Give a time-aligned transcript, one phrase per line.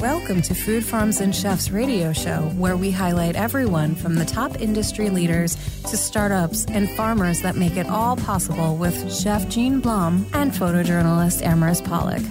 [0.00, 4.60] Welcome to Food Farms and Chefs radio show, where we highlight everyone from the top
[4.60, 5.56] industry leaders
[5.90, 11.42] to startups and farmers that make it all possible with Chef Jean Blum and photojournalist
[11.42, 12.22] Amaris Pollock.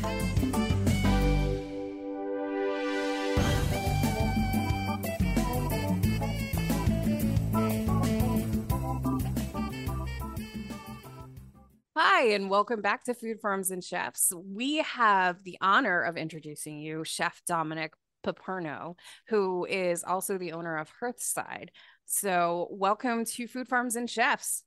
[12.20, 14.34] Hi, and welcome back to Food Farms and Chefs.
[14.36, 17.94] We have the honor of introducing you, Chef Dominic
[18.26, 18.96] Piperno,
[19.30, 21.70] who is also the owner of Hearthside.
[22.06, 24.66] So, welcome to Food Farms and Chefs.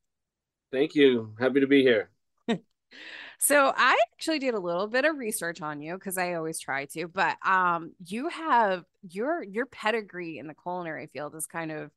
[0.71, 1.35] Thank you.
[1.39, 2.09] Happy to be here.
[3.37, 6.85] so, I actually did a little bit of research on you because I always try
[6.85, 11.91] to, but um, you have your your pedigree in the culinary field is kind of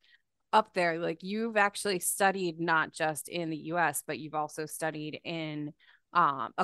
[0.57, 5.21] up there like you've actually studied not just in the US but you've also studied
[5.23, 5.75] in
[6.15, 6.55] um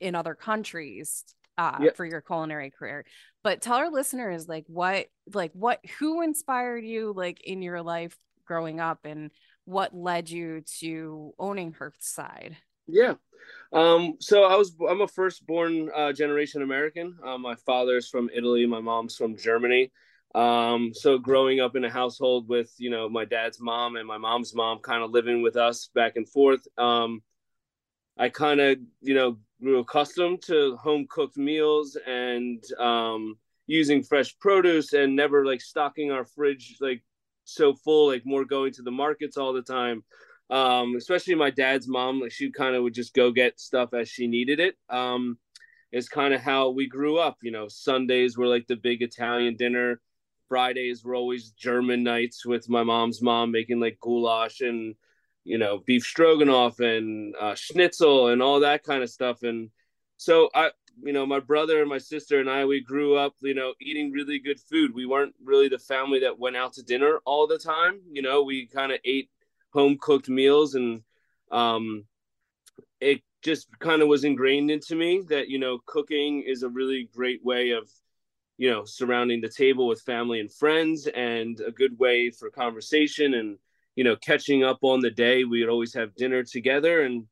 [0.00, 1.24] in other countries
[1.58, 1.96] uh yep.
[1.96, 3.04] for your culinary career.
[3.44, 8.16] But tell our listeners like what like what who inspired you like in your life
[8.46, 9.30] growing up and
[9.66, 12.56] what led you to owning Hearthside
[12.88, 13.14] yeah.
[13.72, 17.16] Um so i was i'm a firstborn uh generation american.
[17.22, 19.92] Uh, my father's from italy my mom's from germany
[20.34, 24.18] um, so growing up in a household with, you know, my dad's mom and my
[24.18, 27.22] mom's mom kind of living with us back and forth, um,
[28.18, 34.36] I kind of, you know, grew accustomed to home cooked meals and um, using fresh
[34.38, 37.02] produce and never like stocking our fridge like
[37.44, 40.04] so full, like more going to the markets all the time.
[40.50, 44.08] Um, especially my dad's mom, like she kind of would just go get stuff as
[44.08, 44.76] she needed it.
[44.90, 45.38] Um,
[45.90, 47.38] is kind of how we grew up.
[47.42, 50.00] You know, Sundays were like the big Italian dinner.
[50.48, 54.94] Fridays were always German nights with my mom's mom making like goulash and
[55.44, 59.42] you know beef stroganoff and uh, schnitzel and all that kind of stuff.
[59.42, 59.70] And
[60.16, 60.70] so I,
[61.02, 64.10] you know, my brother and my sister and I, we grew up, you know, eating
[64.10, 64.94] really good food.
[64.94, 68.00] We weren't really the family that went out to dinner all the time.
[68.10, 69.30] You know, we kind of ate
[69.72, 71.02] home cooked meals and
[71.50, 72.04] um,
[73.00, 77.08] it just kind of was ingrained into me that you know cooking is a really
[77.14, 77.88] great way of
[78.58, 83.34] you know surrounding the table with family and friends and a good way for conversation
[83.34, 83.56] and
[83.96, 85.44] you know catching up on the day.
[85.44, 87.02] We would always have dinner together.
[87.02, 87.26] And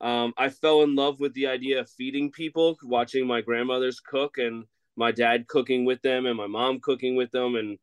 [0.00, 4.38] um, i fell in love with the idea of feeding people watching my grandmothers cook
[4.38, 4.64] and
[4.96, 7.56] my dad cooking with them and my mom cooking with them.
[7.56, 7.78] And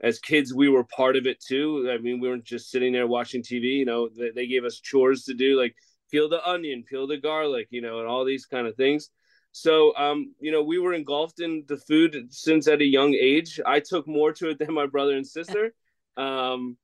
[0.00, 1.90] as kids we were part of it too.
[1.92, 4.80] I mean we weren't just sitting there watching tv you know they, they gave us
[4.80, 5.74] chores to do like
[6.10, 9.10] peel the onion peel the garlic you know and all these kind of things
[9.52, 13.60] so, um, you know, we were engulfed in the food since at a young age.
[13.66, 15.74] I took more to it than my brother and sister.
[16.16, 16.76] Um,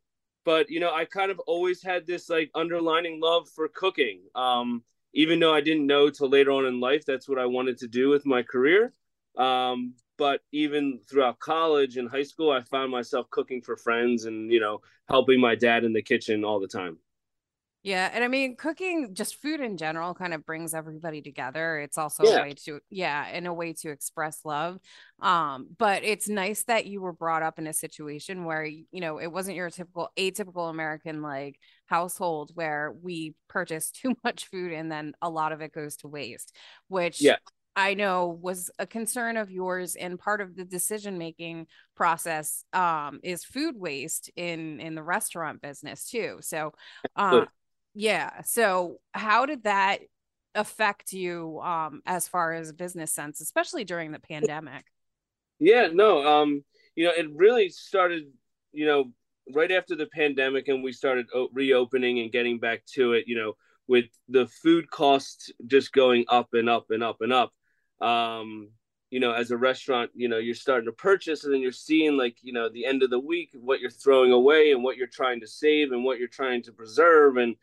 [0.45, 4.21] but, you know, I kind of always had this like underlining love for cooking.
[4.37, 7.79] Um, even though I didn't know till later on in life that's what I wanted
[7.79, 8.93] to do with my career.
[9.37, 14.53] Um, but even throughout college and high school, I found myself cooking for friends and,
[14.53, 16.99] you know, helping my dad in the kitchen all the time.
[17.85, 18.11] Yeah.
[18.11, 21.79] And I mean, cooking, just food in general, kind of brings everybody together.
[21.81, 22.39] It's also yeah.
[22.39, 24.79] a way to, yeah, in a way to express love.
[25.21, 29.19] Um, but it's nice that you were brought up in a situation where, you know,
[29.19, 34.91] it wasn't your typical, atypical American like household where we purchase too much food and
[34.91, 36.57] then a lot of it goes to waste,
[36.89, 37.37] which yeah.
[37.77, 41.67] I know was a concern of yours and part of the decision making
[41.97, 46.39] process um, is food waste in in the restaurant business too.
[46.41, 46.73] So
[47.17, 47.45] uh,
[47.95, 50.01] yeah so how did that
[50.55, 54.85] affect you um as far as business sense especially during the pandemic?
[55.59, 58.25] Yeah no um you know it really started
[58.73, 59.13] you know
[59.55, 63.55] right after the pandemic and we started reopening and getting back to it you know
[63.87, 67.53] with the food costs just going up and up and up and up.
[68.01, 68.71] Um
[69.11, 72.17] you know as a restaurant you know you're starting to purchase and then you're seeing
[72.17, 75.07] like you know the end of the week what you're throwing away and what you're
[75.07, 77.55] trying to save and what you're trying to preserve and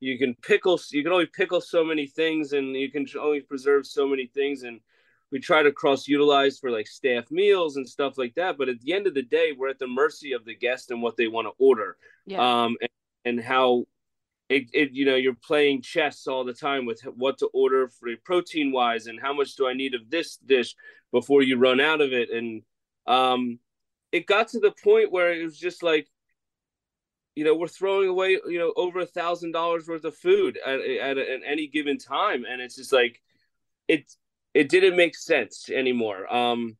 [0.00, 3.86] you can pickle you can only pickle so many things and you can only preserve
[3.86, 4.62] so many things.
[4.62, 4.80] And
[5.32, 8.58] we try to cross utilize for like staff meals and stuff like that.
[8.58, 11.02] But at the end of the day we're at the mercy of the guest and
[11.02, 11.96] what they want to order.
[12.26, 12.64] Yeah.
[12.64, 12.90] um and,
[13.24, 13.86] and how
[14.48, 18.08] it, it you know you're playing chess all the time with what to order for
[18.24, 20.76] protein wise and how much do i need of this dish
[21.12, 22.30] before you run out of it.
[22.30, 22.62] And
[23.06, 23.58] um
[24.12, 26.06] it got to the point where it was just like
[27.36, 30.80] you know we're throwing away you know over a thousand dollars worth of food at,
[30.80, 32.44] at, at, any given time.
[32.48, 33.22] And it's just like
[33.86, 34.10] it
[34.54, 36.32] it didn't make sense anymore.
[36.34, 36.76] Um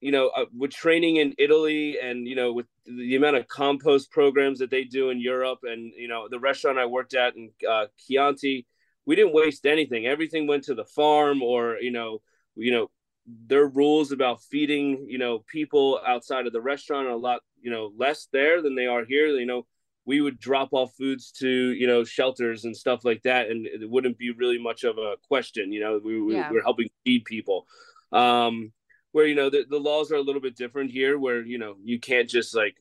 [0.00, 4.10] you know uh, with training in italy and you know with the amount of compost
[4.10, 7.50] programs that they do in europe and you know the restaurant i worked at in
[7.68, 8.66] uh, chianti
[9.06, 10.06] we didn't waste anything.
[10.06, 12.22] Everything went to the farm or you know
[12.54, 12.90] you know
[13.26, 17.70] their rules about feeding you know people outside of the restaurant are a lot you
[17.70, 19.26] know less there than they are here.
[19.26, 19.66] You know
[20.10, 23.88] we would drop off foods to you know shelters and stuff like that and it
[23.88, 26.50] wouldn't be really much of a question you know we, we yeah.
[26.50, 27.64] we're helping feed people
[28.10, 28.72] um
[29.12, 31.76] where you know the, the laws are a little bit different here where you know
[31.84, 32.74] you can't just like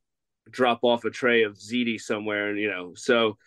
[0.50, 3.38] drop off a tray of ziti somewhere and you know so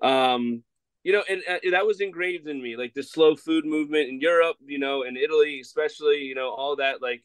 [0.00, 0.62] um
[1.04, 4.18] you know and uh, that was engraved in me like the slow food movement in
[4.18, 7.22] europe you know in italy especially you know all that like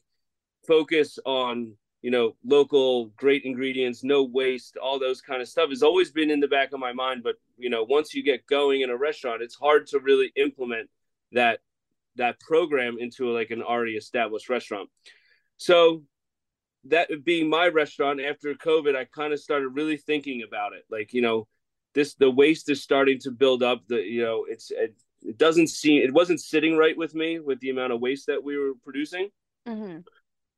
[0.66, 5.82] focus on you know local great ingredients no waste all those kind of stuff has
[5.82, 8.82] always been in the back of my mind but you know once you get going
[8.82, 10.90] in a restaurant it's hard to really implement
[11.32, 11.60] that
[12.16, 14.88] that program into like an already established restaurant.
[15.56, 16.02] So
[16.84, 20.84] that being my restaurant after COVID, I kind of started really thinking about it.
[20.90, 21.46] Like, you know,
[21.94, 23.82] this the waste is starting to build up.
[23.86, 27.60] The you know, it's it, it doesn't seem it wasn't sitting right with me with
[27.60, 29.28] the amount of waste that we were producing.
[29.66, 29.98] Mm-hmm.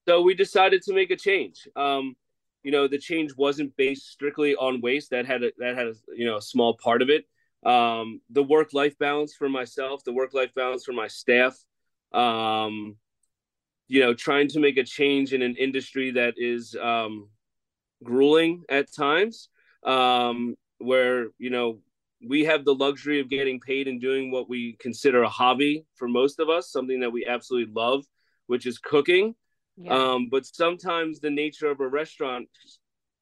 [0.07, 1.67] So we decided to make a change.
[1.77, 2.17] Um,
[2.63, 5.11] you know, the change wasn't based strictly on waste.
[5.11, 7.25] That had a, that had a, you know a small part of it
[7.65, 11.57] um, the work life balance for myself, the work life balance for my staff.
[12.13, 12.97] Um,
[13.89, 17.29] you know, trying to make a change in an industry that is um,
[18.03, 19.49] grueling at times,
[19.85, 21.81] um, where you know
[22.27, 26.09] we have the luxury of getting paid and doing what we consider a hobby for
[26.09, 28.05] most of us, something that we absolutely love,
[28.47, 29.35] which is cooking.
[29.77, 29.95] Yeah.
[29.95, 32.49] Um, but sometimes the nature of a restaurant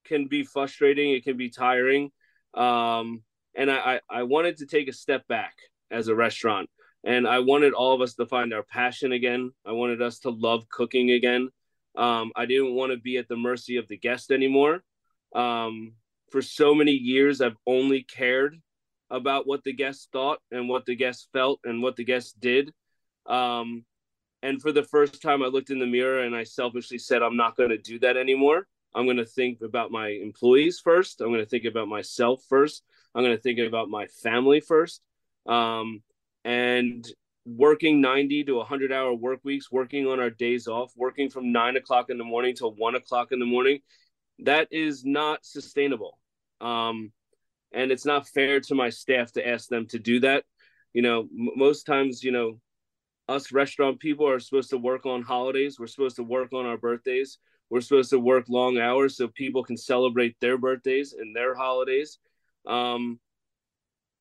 [0.04, 1.12] can be frustrating.
[1.12, 2.10] It can be tiring.
[2.54, 3.22] Um,
[3.54, 5.54] and I, I wanted to take a step back
[5.90, 6.68] as a restaurant
[7.04, 10.30] and i wanted all of us to find our passion again i wanted us to
[10.30, 11.48] love cooking again
[11.96, 14.82] um, i didn't want to be at the mercy of the guest anymore
[15.34, 15.92] um,
[16.30, 18.56] for so many years i've only cared
[19.10, 22.72] about what the guests thought and what the guests felt and what the guests did
[23.26, 23.84] um,
[24.42, 27.36] and for the first time i looked in the mirror and i selfishly said i'm
[27.36, 31.28] not going to do that anymore i'm going to think about my employees first i'm
[31.28, 32.82] going to think about myself first
[33.14, 35.02] I'm going to think about my family first.
[35.46, 36.02] Um,
[36.44, 37.06] and
[37.44, 41.76] working 90 to 100 hour work weeks, working on our days off, working from nine
[41.76, 43.80] o'clock in the morning till one o'clock in the morning,
[44.40, 46.18] that is not sustainable.
[46.60, 47.12] Um,
[47.72, 50.44] and it's not fair to my staff to ask them to do that.
[50.92, 52.60] You know, m- most times, you know,
[53.28, 55.78] us restaurant people are supposed to work on holidays.
[55.78, 57.38] We're supposed to work on our birthdays.
[57.70, 62.18] We're supposed to work long hours so people can celebrate their birthdays and their holidays.
[62.66, 63.18] Um,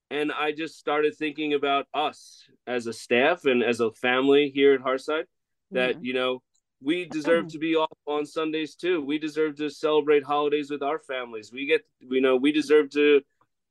[0.09, 4.73] and I just started thinking about us as a staff and as a family here
[4.73, 5.25] at Hearthside
[5.71, 6.05] that, mm-hmm.
[6.05, 6.41] you know,
[6.81, 9.01] we deserve to be off on Sundays too.
[9.01, 11.51] We deserve to celebrate holidays with our families.
[11.53, 13.21] We get, you know, we deserve to,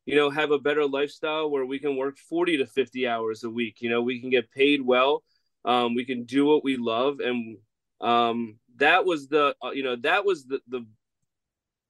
[0.07, 3.51] you know, have a better lifestyle where we can work 40 to 50 hours a
[3.51, 3.81] week.
[3.81, 5.23] You know, we can get paid well.
[5.65, 7.21] Um, we can do what we love.
[7.21, 7.59] And
[8.01, 10.87] um, that was the, uh, you know, that was the, the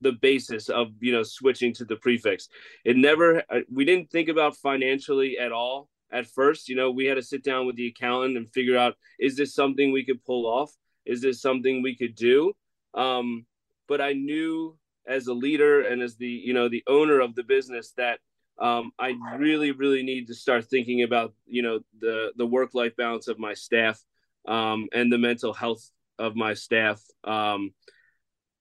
[0.02, 2.48] the basis of you know switching to the prix fixe.
[2.86, 7.06] It never uh, we didn't think about financially at all at first you know we
[7.06, 10.24] had to sit down with the accountant and figure out is this something we could
[10.24, 10.72] pull off
[11.06, 12.52] is this something we could do
[12.94, 13.46] um,
[13.88, 14.76] but i knew
[15.10, 18.20] as a leader and as the you know the owner of the business that
[18.58, 22.96] um, i really really need to start thinking about you know the the work life
[22.96, 24.00] balance of my staff
[24.46, 27.72] um, and the mental health of my staff um,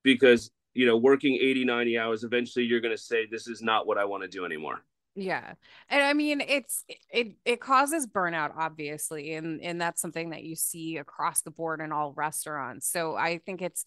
[0.04, 3.86] because you know working 80 90 hours eventually you're going to say this is not
[3.86, 4.82] what i want to do anymore.
[5.16, 5.54] Yeah.
[5.90, 10.56] And i mean it's it it causes burnout obviously and and that's something that you
[10.56, 12.90] see across the board in all restaurants.
[12.90, 13.86] So i think it's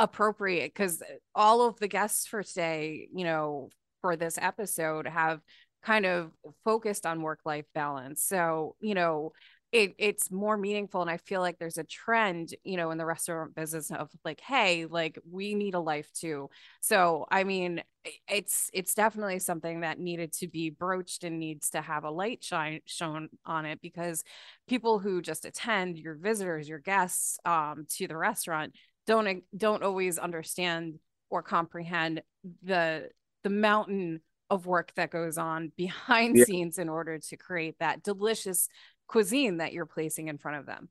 [0.00, 1.02] appropriate because
[1.34, 3.68] all of the guests for today you know
[4.00, 5.40] for this episode have
[5.82, 6.32] kind of
[6.64, 8.22] focused on work life balance.
[8.24, 9.32] So you know
[9.72, 13.06] it it's more meaningful and i feel like there's a trend you know in the
[13.06, 16.50] restaurant business of like hey like we need a life too.
[16.80, 17.82] So i mean
[18.26, 22.42] it's it's definitely something that needed to be broached and needs to have a light
[22.42, 24.24] shine shown on it because
[24.66, 28.74] people who just attend your visitors your guests um to the restaurant
[29.06, 30.98] don't don't always understand
[31.30, 32.22] or comprehend
[32.62, 33.08] the
[33.42, 36.44] the mountain of work that goes on behind yeah.
[36.44, 38.68] scenes in order to create that delicious
[39.06, 40.88] cuisine that you're placing in front of them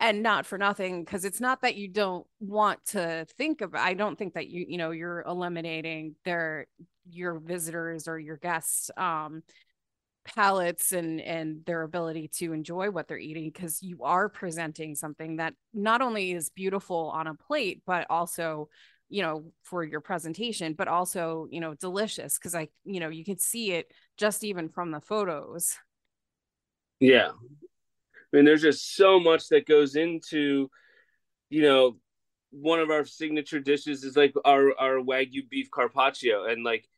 [0.00, 3.94] and not for nothing because it's not that you don't want to think of i
[3.94, 6.66] don't think that you you know you're eliminating their
[7.08, 9.42] your visitors or your guests um
[10.24, 15.36] palates and and their ability to enjoy what they're eating because you are presenting something
[15.36, 18.68] that not only is beautiful on a plate but also
[19.08, 23.24] you know for your presentation but also you know delicious because i you know you
[23.24, 25.76] can see it just even from the photos
[27.02, 27.30] yeah.
[27.30, 30.70] I mean, there's just so much that goes into,
[31.50, 31.96] you know,
[32.52, 36.88] one of our signature dishes is like our our wagyu beef carpaccio, and like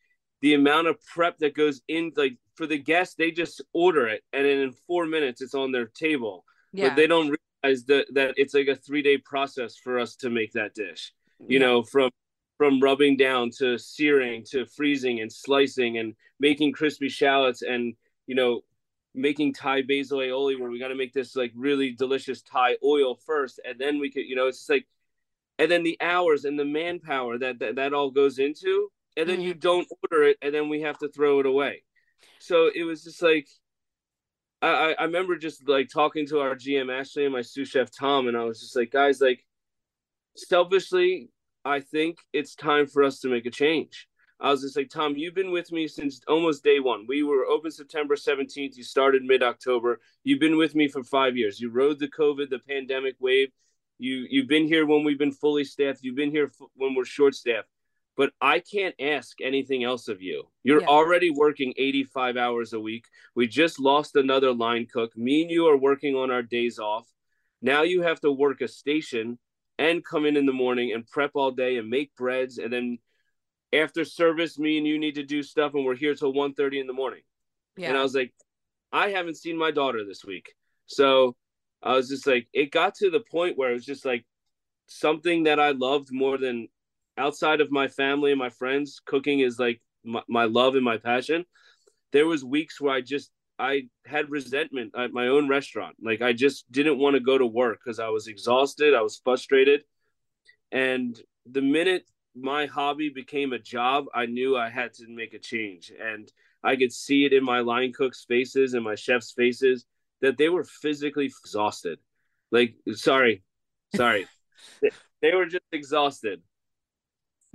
[0.44, 4.22] the amount of prep that goes in, like for the guests, they just order it,
[4.34, 6.44] and then in four minutes it's on their table.
[6.74, 6.90] Yeah.
[6.90, 10.28] But they don't realize that that it's like a three day process for us to
[10.28, 11.14] make that dish.
[11.38, 11.66] You yeah.
[11.66, 12.10] know, from
[12.58, 17.94] from rubbing down to searing to freezing and slicing and making crispy shallots and
[18.26, 18.60] you know
[19.14, 23.14] making Thai basil aioli where we got to make this like really delicious Thai oil
[23.14, 24.86] first, and then we could, you know, it's just like,
[25.58, 29.36] and then the hours and the manpower that that, that all goes into, and then
[29.36, 29.46] mm-hmm.
[29.46, 31.82] you don't order it, and then we have to throw it away.
[32.38, 33.48] So it was just like,
[34.62, 38.28] I I remember just like talking to our GM Ashley and my sous chef Tom,
[38.28, 39.44] and I was just like, guys, like,
[40.36, 41.30] selfishly,
[41.64, 44.08] I think it's time for us to make a change.
[44.40, 47.06] I was just like, Tom, you've been with me since almost day one.
[47.08, 48.76] We were open September 17th.
[48.76, 50.00] You started mid October.
[50.24, 51.60] You've been with me for five years.
[51.60, 53.48] You rode the COVID, the pandemic wave.
[53.98, 56.00] You you've been here when we've been fully staffed.
[56.02, 57.68] You've been here f- when we're short staffed.
[58.16, 60.44] But I can't ask anything else of you.
[60.62, 60.86] You're yeah.
[60.86, 63.06] already working 85 hours a week.
[63.34, 65.16] We just lost another line cook.
[65.16, 67.08] Me and you are working on our days off.
[67.60, 69.38] Now you have to work a station
[69.78, 72.98] and come in in the morning and prep all day and make breads and then
[73.74, 76.86] after service, me and you need to do stuff, and we're here till 1.30 in
[76.86, 77.22] the morning.
[77.76, 77.88] Yeah.
[77.88, 78.32] And I was like,
[78.92, 80.54] I haven't seen my daughter this week.
[80.86, 81.34] So
[81.82, 84.24] I was just like, it got to the point where it was just like
[84.86, 86.68] something that I loved more than
[87.16, 89.00] outside of my family and my friends.
[89.04, 91.44] Cooking is like my, my love and my passion.
[92.12, 95.96] There was weeks where I just I had resentment at my own restaurant.
[96.02, 98.94] Like I just didn't want to go to work because I was exhausted.
[98.94, 99.82] I was frustrated.
[100.72, 102.04] And the minute
[102.34, 105.92] my hobby became a job, I knew I had to make a change.
[106.00, 106.30] And
[106.64, 109.84] I could see it in my line cooks' faces and my chef's faces
[110.20, 111.98] that they were physically exhausted.
[112.50, 113.42] Like, sorry,
[113.94, 114.26] sorry.
[115.22, 116.42] they were just exhausted.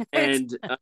[0.14, 0.78] And uh,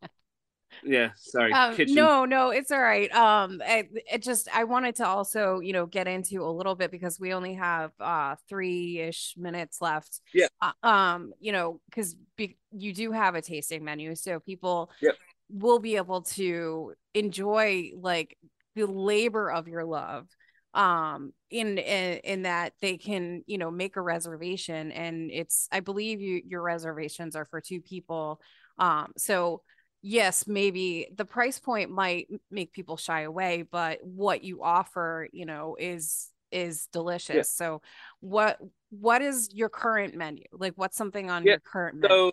[0.84, 3.12] yeah sorry um, no no it's all right.
[3.12, 6.92] Um it, it just i wanted to also you know get into a little bit
[6.92, 10.22] because we only have uh three-ish minutes left.
[10.34, 10.48] Yeah.
[10.62, 15.12] Uh, um you know because be- you do have a tasting menu so people yeah.
[15.50, 18.38] will be able to enjoy like
[18.76, 20.28] the labor of your love
[20.74, 25.80] um in, in in that they can you know make a reservation and it's i
[25.80, 28.40] believe you your reservations are for two people
[28.80, 29.62] um so
[30.02, 35.46] yes, maybe the price point might make people shy away, but what you offer, you
[35.46, 37.36] know, is is delicious.
[37.36, 37.42] Yeah.
[37.44, 37.82] So
[38.20, 38.58] what
[38.90, 40.46] what is your current menu?
[40.52, 41.54] Like what's something on yeah.
[41.54, 42.16] your current menu?
[42.16, 42.32] So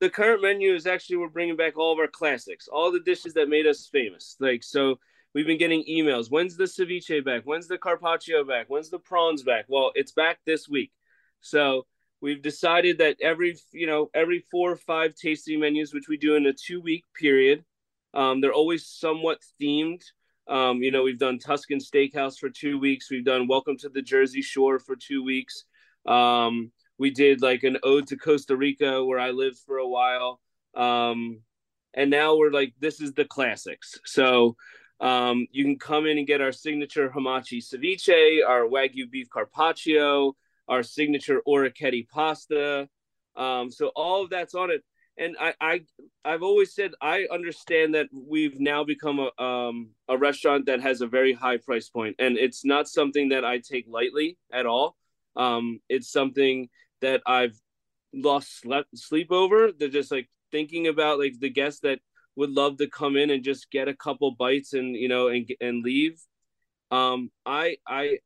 [0.00, 3.34] the current menu is actually we're bringing back all of our classics, all the dishes
[3.34, 4.36] that made us famous.
[4.40, 4.98] Like so
[5.34, 6.30] we've been getting emails.
[6.30, 7.42] When's the ceviche back?
[7.44, 8.66] When's the carpaccio back?
[8.68, 9.64] When's the prawns back?
[9.68, 10.92] Well, it's back this week.
[11.40, 11.86] So
[12.20, 16.36] we've decided that every you know every four or five tasting menus which we do
[16.36, 17.64] in a two week period
[18.16, 20.02] um, they're always somewhat themed.
[20.48, 23.10] Um, you know we've done tuscan steakhouse for two weeks.
[23.10, 25.64] We've done welcome to the jersey shore for two weeks.
[26.06, 30.40] Um, we did like an ode to costa rica where i lived for a while.
[30.74, 31.40] Um,
[31.94, 33.98] and now we're like this is the classics.
[34.04, 34.56] So
[35.00, 40.34] um, you can come in and get our signature hamachi ceviche our wagyu beef carpaccio
[40.68, 42.88] our signature orecchiette pasta.
[43.36, 44.82] Um, so all of that's on it.
[45.18, 45.80] And I, I,
[46.24, 51.00] I've always said I understand that we've now become a um, a restaurant that has
[51.00, 54.94] a very high price point, and it's not something that I take lightly at all.
[55.34, 56.68] Um, it's something
[57.00, 57.58] that I've
[58.12, 59.72] lost sleep, over.
[59.72, 62.00] They're just like thinking about like the guests that
[62.36, 65.50] would love to come in and just get a couple bites and you know and
[65.60, 66.20] and leave.
[66.90, 68.18] Um, I I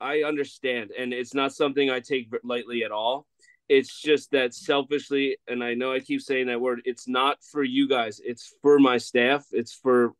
[0.00, 3.26] I understand, and it's not something I take lightly at all.
[3.68, 6.82] It's just that selfishly, and I know I keep saying that word.
[6.84, 8.20] It's not for you guys.
[8.24, 9.46] It's for my staff.
[9.52, 10.12] It's for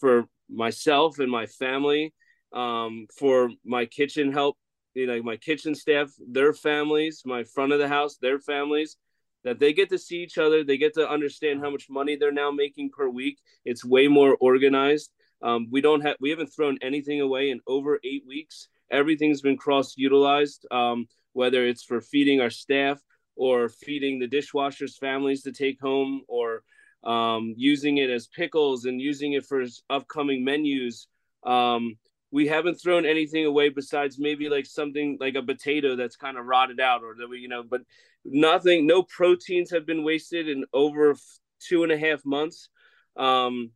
[0.00, 2.14] for myself and my family.
[2.52, 4.56] Um, for my kitchen help,
[4.94, 8.96] you know, my kitchen staff, their families, my front of the house, their families
[9.42, 10.62] that they get to see each other.
[10.62, 13.38] They get to understand how much money they're now making per week.
[13.64, 15.10] It's way more organized.
[15.42, 19.56] Um, we don't have we haven't thrown anything away in over eight weeks everything's been
[19.56, 23.00] cross utilized, um, whether it's for feeding our staff
[23.36, 26.62] or feeding the dishwashers' families to take home or
[27.02, 31.08] um, using it as pickles and using it for upcoming menus.
[31.44, 31.96] Um,
[32.30, 36.46] we haven't thrown anything away besides maybe like something like a potato that's kind of
[36.46, 37.82] rotted out or that we, you know, but
[38.24, 41.14] nothing, no proteins have been wasted in over
[41.60, 42.68] two and a half months.
[43.16, 43.70] Um,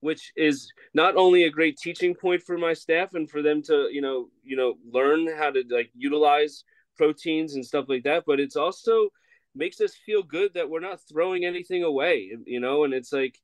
[0.00, 3.88] which is not only a great teaching point for my staff and for them to
[3.90, 6.64] you know you know learn how to like utilize
[6.98, 9.08] proteins and stuff like that, but it's also
[9.54, 12.84] makes us feel good that we're not throwing anything away, you know.
[12.84, 13.38] And it's like,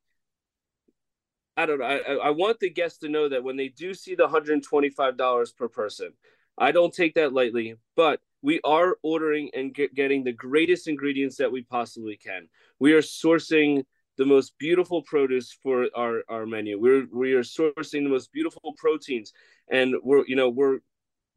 [1.57, 1.85] I don't know.
[1.85, 5.67] I, I want the guests to know that when they do see the $125 per
[5.67, 6.11] person,
[6.57, 11.37] I don't take that lightly, but we are ordering and get, getting the greatest ingredients
[11.37, 12.47] that we possibly can.
[12.79, 13.85] We are sourcing
[14.17, 16.79] the most beautiful produce for our, our menu.
[16.79, 19.33] We're we are sourcing the most beautiful proteins,
[19.69, 20.79] and we're you know we're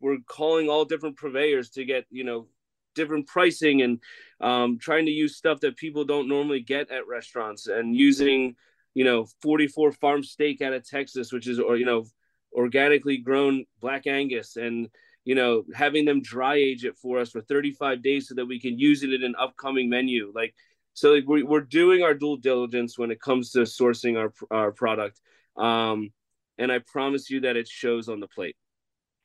[0.00, 2.46] we're calling all different purveyors to get you know
[2.94, 4.00] different pricing and
[4.40, 8.56] um, trying to use stuff that people don't normally get at restaurants and using
[8.94, 12.04] you know 44 farm steak out of Texas, which is or you know
[12.52, 14.88] organically grown black Angus and
[15.24, 18.58] you know having them dry age it for us for 35 days so that we
[18.58, 20.54] can use it in an upcoming menu like
[20.98, 24.72] so like, we, we're doing our due diligence when it comes to sourcing our our
[24.72, 25.20] product
[25.56, 26.10] um
[26.58, 28.56] and i promise you that it shows on the plate.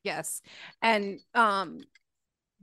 [0.03, 0.41] Yes.
[0.81, 1.79] And um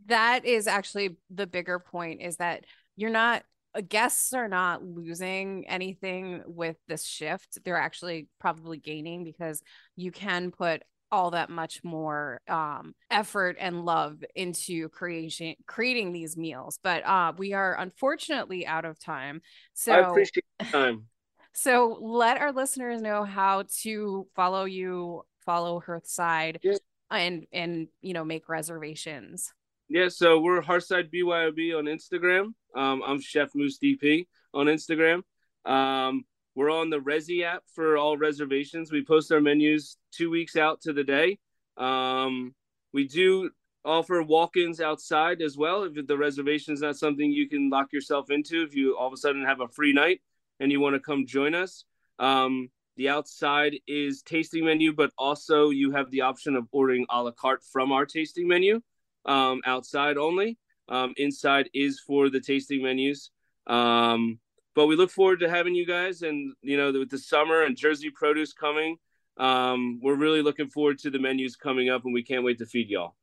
[0.06, 2.64] that is actually the bigger point is that
[2.96, 3.42] you're not
[3.74, 7.58] uh, guests are not losing anything with this shift.
[7.64, 9.62] They're actually probably gaining because
[9.96, 16.36] you can put all that much more um, effort and love into creation creating these
[16.36, 19.40] meals but uh, we are unfortunately out of time
[19.74, 21.04] so i appreciate time.
[21.52, 26.76] so let our listeners know how to follow you follow hearthside yeah.
[27.10, 29.52] and and you know make reservations.
[29.88, 32.52] Yeah so we're hearthside byob on instagram.
[32.76, 35.22] Um, i'm chef moose dp on instagram.
[35.64, 36.24] Um,
[36.54, 38.90] we're on the Resy app for all reservations.
[38.90, 41.38] We post our menus two weeks out to the day.
[41.76, 42.54] Um,
[42.92, 43.50] we do
[43.85, 48.30] offer walk-ins outside as well if the reservation is not something you can lock yourself
[48.30, 50.21] into if you all of a sudden have a free night
[50.59, 51.85] and you want to come join us
[52.19, 57.23] um, the outside is tasting menu but also you have the option of ordering a
[57.23, 58.80] la carte from our tasting menu
[59.25, 60.59] um, outside only
[60.90, 63.30] um, inside is for the tasting menus
[63.66, 64.38] um,
[64.74, 67.76] but we look forward to having you guys and you know with the summer and
[67.76, 68.97] jersey produce coming
[69.40, 72.66] um, we're really looking forward to the menus coming up and we can't wait to
[72.66, 73.16] feed y'all.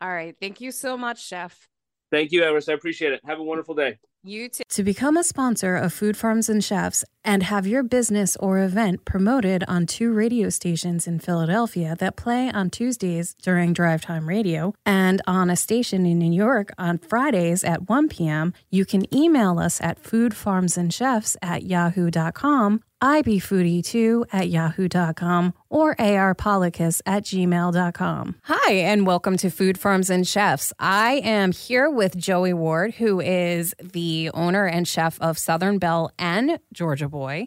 [0.00, 0.36] All right.
[0.38, 1.68] Thank you so much chef.
[2.10, 2.68] Thank you Everest.
[2.68, 3.20] i appreciate it.
[3.24, 4.62] Have a wonderful day you too.
[4.68, 9.04] To become a sponsor of Food Farms and Chefs and have your business or event
[9.04, 14.72] promoted on two radio stations in Philadelphia that play on Tuesdays during drive time radio
[14.84, 19.58] and on a station in New York on Fridays at 1 p.m., you can email
[19.58, 28.36] us at foodfarmsandchefs at yahoo.com ibfoodie2 at yahoo.com or arpolicus at gmail.com.
[28.44, 30.72] Hi, and welcome to Food Farms and Chefs.
[30.78, 36.10] I am here with Joey Ward, who is the owner and chef of Southern Belle
[36.18, 37.46] and Georgia Boy.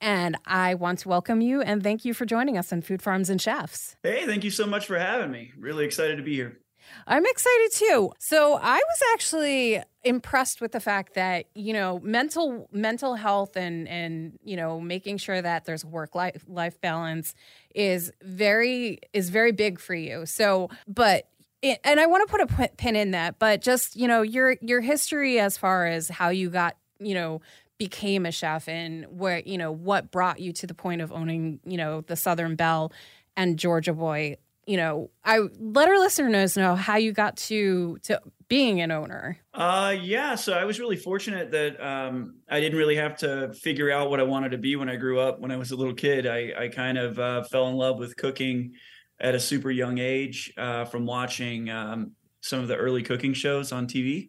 [0.00, 3.30] And I want to welcome you and thank you for joining us on Food Farms
[3.30, 3.96] and Chefs.
[4.02, 5.52] Hey, thank you so much for having me.
[5.56, 6.58] Really excited to be here.
[7.06, 8.12] I'm excited too.
[8.18, 13.88] So I was actually impressed with the fact that you know mental mental health and
[13.88, 17.34] and you know making sure that there's work life life balance
[17.74, 20.26] is very is very big for you.
[20.26, 21.28] So, but
[21.62, 24.80] and I want to put a pin in that, but just you know your your
[24.80, 27.40] history as far as how you got you know
[27.78, 31.60] became a chef and where you know what brought you to the point of owning
[31.64, 32.92] you know the Southern Belle
[33.36, 38.20] and Georgia Boy you know, I let our listeners know how you got to to
[38.48, 39.38] being an owner.
[39.52, 40.34] Uh, yeah.
[40.34, 44.20] So I was really fortunate that um, I didn't really have to figure out what
[44.20, 45.40] I wanted to be when I grew up.
[45.40, 48.16] When I was a little kid, I I kind of uh, fell in love with
[48.16, 48.74] cooking
[49.22, 53.72] at a super young age uh, from watching um, some of the early cooking shows
[53.72, 54.28] on TV.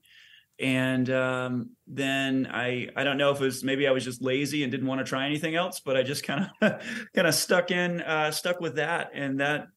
[0.59, 4.61] And um, then I I don't know if it was maybe I was just lazy
[4.61, 6.79] and didn't want to try anything else, but I just kind of
[7.15, 9.67] kind of stuck in uh, stuck with that, and that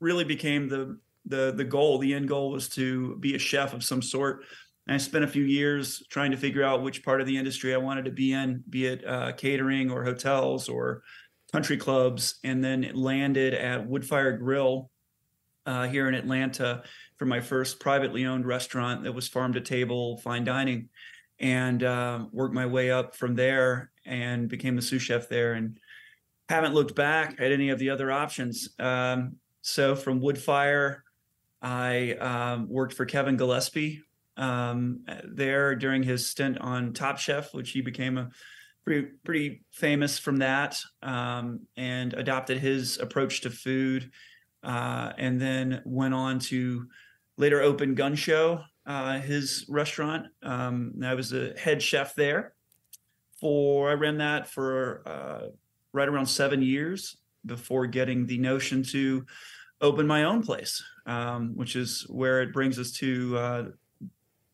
[0.00, 1.98] really became the the the goal.
[1.98, 4.44] The end goal was to be a chef of some sort.
[4.88, 7.72] And I spent a few years trying to figure out which part of the industry
[7.72, 11.04] I wanted to be in, be it uh, catering or hotels or
[11.52, 14.90] country clubs, and then landed at Woodfire Grill
[15.66, 16.82] uh, here in Atlanta
[17.18, 20.88] for my first privately owned restaurant that was farm to table fine dining,
[21.38, 25.78] and uh, worked my way up from there and became the sous chef there and
[26.48, 28.70] haven't looked back at any of the other options.
[28.78, 31.00] Um, so from Woodfire,
[31.60, 34.02] I um, worked for Kevin Gillespie
[34.36, 38.30] um, there during his stint on Top Chef, which he became a
[38.84, 44.10] pretty pretty famous from that, um, and adopted his approach to food,
[44.62, 46.86] uh, and then went on to
[47.36, 50.26] later open Gunshow, uh, his restaurant.
[50.42, 52.54] Um, I was a head chef there
[53.42, 55.48] for I ran that for uh,
[55.92, 59.26] right around seven years before getting the notion to
[59.80, 63.64] open my own place, um, which is where it brings us to uh,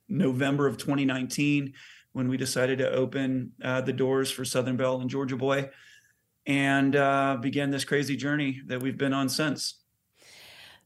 [0.09, 1.75] November of 2019
[2.13, 5.71] when we decided to open uh, the doors for Southern Belle and Georgia Boy
[6.47, 9.75] and uh, began this crazy journey that we've been on since.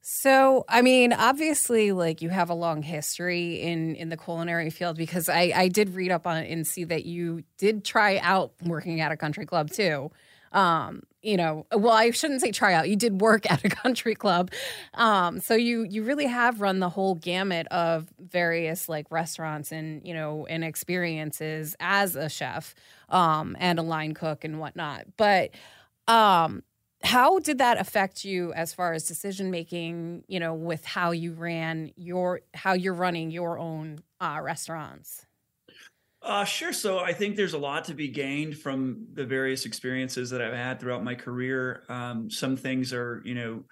[0.05, 4.97] So, I mean, obviously, like you have a long history in in the culinary field
[4.97, 8.53] because I I did read up on it and see that you did try out
[8.65, 10.11] working at a country club too.
[10.53, 12.89] Um, you know, well, I shouldn't say try out.
[12.89, 14.51] You did work at a country club,
[14.95, 20.07] um, so you you really have run the whole gamut of various like restaurants and
[20.07, 22.75] you know and experiences as a chef
[23.09, 25.07] um, and a line cook and whatnot.
[25.17, 25.51] But
[26.09, 26.65] um,
[27.05, 30.25] how did that affect you as far as decision making?
[30.27, 35.27] You know, with how you ran your how you're running your own uh, restaurants.
[36.23, 36.73] Uh, sure.
[36.73, 40.55] So I think there's a lot to be gained from the various experiences that I've
[40.55, 41.83] had throughout my career.
[41.89, 43.65] Um, some things are, you know,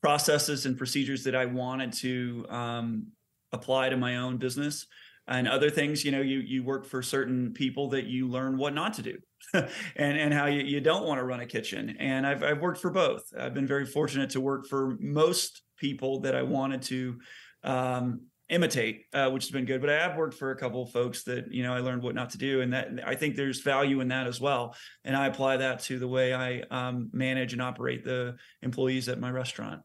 [0.00, 3.06] processes and procedures that I wanted to um,
[3.52, 4.86] apply to my own business,
[5.26, 8.74] and other things, you know, you you work for certain people that you learn what
[8.74, 9.18] not to do,
[9.54, 11.96] and and how you, you don't want to run a kitchen.
[11.98, 13.24] And I've I've worked for both.
[13.38, 17.18] I've been very fortunate to work for most people that I wanted to
[17.62, 19.80] um, imitate, uh, which has been good.
[19.80, 22.14] But I have worked for a couple of folks that you know I learned what
[22.14, 24.74] not to do, and that I think there's value in that as well.
[25.04, 29.18] And I apply that to the way I um, manage and operate the employees at
[29.18, 29.82] my restaurant.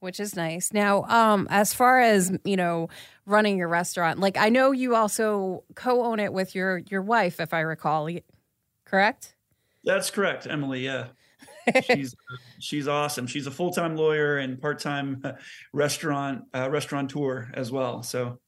[0.00, 0.72] Which is nice.
[0.72, 2.88] Now, um, as far as you know,
[3.26, 7.52] running your restaurant, like I know you also co-own it with your your wife, if
[7.52, 8.08] I recall,
[8.84, 9.34] correct?
[9.84, 10.84] That's correct, Emily.
[10.84, 11.08] Yeah
[11.84, 12.14] she's
[12.58, 13.26] she's awesome.
[13.26, 15.22] She's a full time lawyer and part time
[15.72, 18.02] restaurant uh, restaurateur as well.
[18.02, 18.38] So.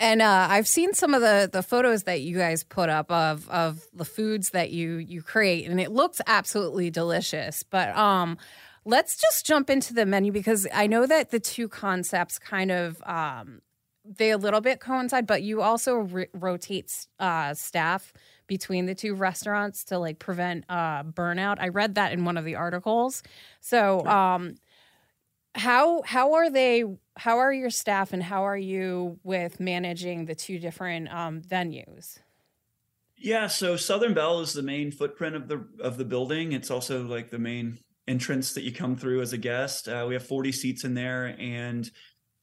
[0.00, 3.48] And uh, I've seen some of the the photos that you guys put up of
[3.48, 7.62] of the foods that you you create, and it looks absolutely delicious.
[7.62, 8.36] But um,
[8.84, 13.00] let's just jump into the menu because I know that the two concepts kind of
[13.06, 13.60] um,
[14.04, 18.12] they a little bit coincide, but you also re- rotate uh, staff
[18.52, 21.56] between the two restaurants to like prevent uh, burnout.
[21.58, 23.22] I read that in one of the articles.
[23.62, 24.56] So, um,
[25.54, 26.84] how how are they?
[27.16, 32.18] How are your staff, and how are you with managing the two different um, venues?
[33.16, 36.52] Yeah, so Southern Belle is the main footprint of the of the building.
[36.52, 39.88] It's also like the main entrance that you come through as a guest.
[39.88, 41.90] Uh, we have 40 seats in there, and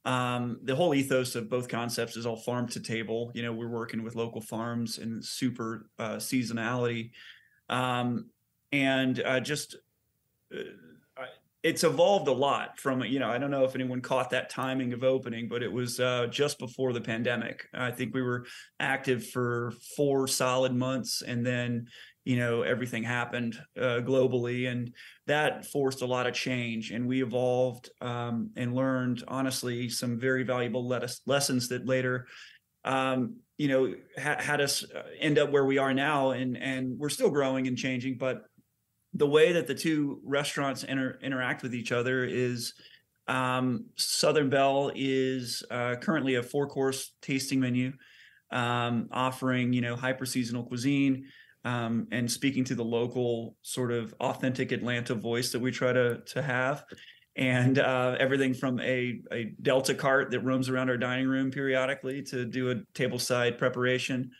[0.06, 3.32] um, the whole ethos of both concepts is all farm to table.
[3.34, 7.12] You know, we're working with local farms and super uh, seasonality,
[7.68, 8.30] um,
[8.72, 9.76] and uh, just
[10.56, 10.64] uh,
[11.62, 14.94] it's evolved a lot from you know I don't know if anyone caught that timing
[14.94, 17.68] of opening, but it was uh, just before the pandemic.
[17.74, 18.46] I think we were
[18.80, 21.88] active for four solid months, and then
[22.25, 24.93] you know everything happened uh, globally and
[25.27, 30.43] that forced a lot of change and we evolved um, and learned honestly some very
[30.43, 30.88] valuable
[31.25, 32.27] lessons that later
[32.86, 36.97] um, you know ha- had us uh, end up where we are now and and
[36.97, 38.43] we're still growing and changing but
[39.13, 42.73] the way that the two restaurants inter- interact with each other is
[43.27, 47.93] um, southern belle is uh, currently a four course tasting menu
[48.51, 51.25] um, offering you know hyper seasonal cuisine
[51.65, 56.22] um, and speaking to the local sort of authentic Atlanta voice that we try to
[56.34, 56.84] to have.
[57.36, 62.22] And uh, everything from a, a Delta cart that roams around our dining room periodically
[62.24, 64.32] to do a tableside preparation,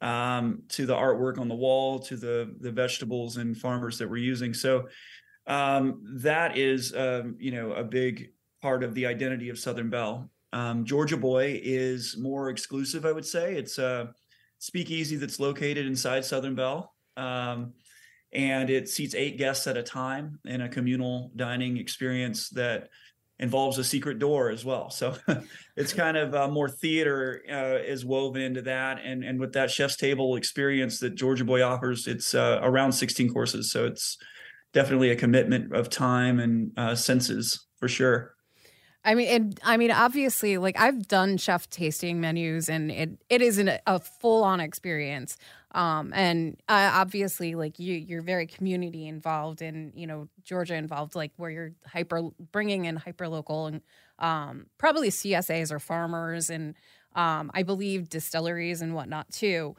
[0.00, 4.16] um, to the artwork on the wall, to the the vegetables and farmers that we're
[4.16, 4.54] using.
[4.54, 4.88] So
[5.46, 8.30] um, that is, um, you know, a big
[8.62, 10.30] part of the identity of Southern Belle.
[10.52, 13.54] Um, Georgia Boy is more exclusive, I would say.
[13.54, 14.06] It's uh,
[14.60, 16.94] speakeasy that's located inside Southern Belle.
[17.16, 17.72] Um,
[18.32, 22.88] and it seats eight guests at a time in a communal dining experience that
[23.40, 24.90] involves a secret door as well.
[24.90, 25.16] So
[25.76, 29.00] it's kind of uh, more theater uh, is woven into that.
[29.02, 33.32] And, and with that chef's table experience that Georgia Boy offers, it's uh, around 16
[33.32, 33.72] courses.
[33.72, 34.18] So it's
[34.72, 38.34] definitely a commitment of time and uh, senses for sure.
[39.04, 43.40] I mean, it, I mean, obviously, like I've done chef tasting menus, and it it
[43.40, 45.38] isn't a, a full on experience.
[45.72, 51.14] Um, and uh, obviously, like you, you're very community involved, and you know Georgia involved,
[51.14, 53.80] like where you're hyper bringing in hyper local and
[54.18, 56.74] um, probably CSAs or farmers, and
[57.14, 59.76] um, I believe distilleries and whatnot too.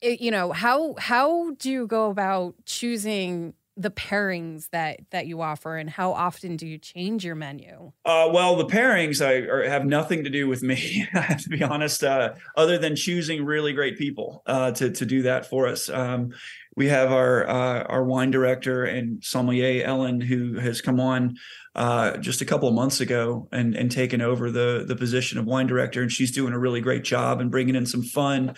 [0.00, 5.42] It, you know how how do you go about choosing the pairings that that you
[5.42, 7.92] offer and how often do you change your menu?
[8.04, 11.48] Uh, well the pairings I, are, have nothing to do with me i have to
[11.48, 15.66] be honest uh, other than choosing really great people uh, to, to do that for
[15.66, 15.88] us.
[15.88, 16.32] Um,
[16.76, 21.36] we have our uh, our wine director and sommelier ellen who has come on
[21.74, 25.46] uh, just a couple of months ago and and taken over the the position of
[25.46, 28.54] wine director and she's doing a really great job and bringing in some fun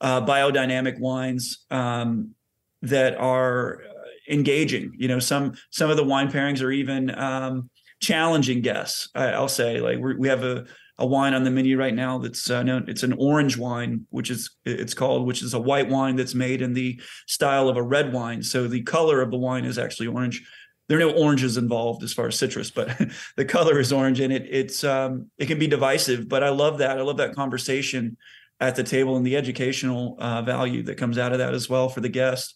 [0.00, 2.34] uh, biodynamic wines um,
[2.82, 3.80] that are
[4.28, 4.92] engaging.
[4.96, 9.08] You know, some some of the wine pairings are even um, challenging guests.
[9.14, 10.66] I, will say, like we have a
[10.98, 12.84] a wine on the menu right now that's uh, known.
[12.88, 16.62] It's an orange wine, which is it's called, which is a white wine that's made
[16.62, 18.42] in the style of a red wine.
[18.42, 20.42] So the color of the wine is actually orange.
[20.88, 22.98] There are no oranges involved as far as citrus, but
[23.36, 26.28] the color is orange, and it it's um, it can be divisive.
[26.28, 26.98] But I love that.
[26.98, 28.16] I love that conversation
[28.58, 31.90] at the table and the educational uh, value that comes out of that as well
[31.90, 32.54] for the guest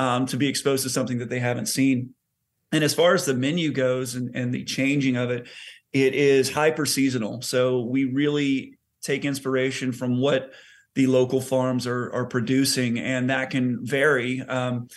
[0.00, 2.14] um, to be exposed to something that they haven't seen.
[2.72, 5.46] And as far as the menu goes and, and the changing of it,
[5.92, 7.42] it is hyper seasonal.
[7.42, 10.52] So we really take inspiration from what
[10.94, 14.40] the local farms are are producing, and that can vary.
[14.40, 14.88] Um,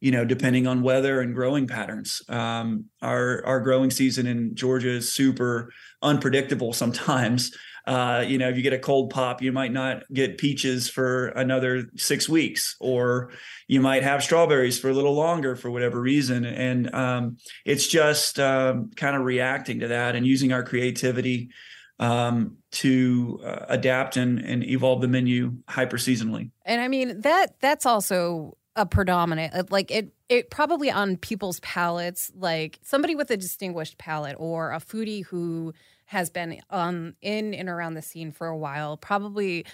[0.00, 2.22] you know, depending on weather and growing patterns.
[2.28, 7.56] Um, our our growing season in Georgia is super unpredictable sometimes.
[7.86, 11.28] Uh, you know, if you get a cold pop, you might not get peaches for
[11.28, 13.30] another six weeks, or
[13.68, 16.44] you might have strawberries for a little longer for whatever reason.
[16.44, 21.50] And um, it's just um, kind of reacting to that and using our creativity
[21.98, 26.50] um, to uh, adapt and, and evolve the menu hyper seasonally.
[26.64, 31.60] And I mean that that's also a predominant uh, like it it probably on people's
[31.60, 35.74] palates like somebody with a distinguished palate or a foodie who
[36.10, 39.64] has been um, in and around the scene for a while probably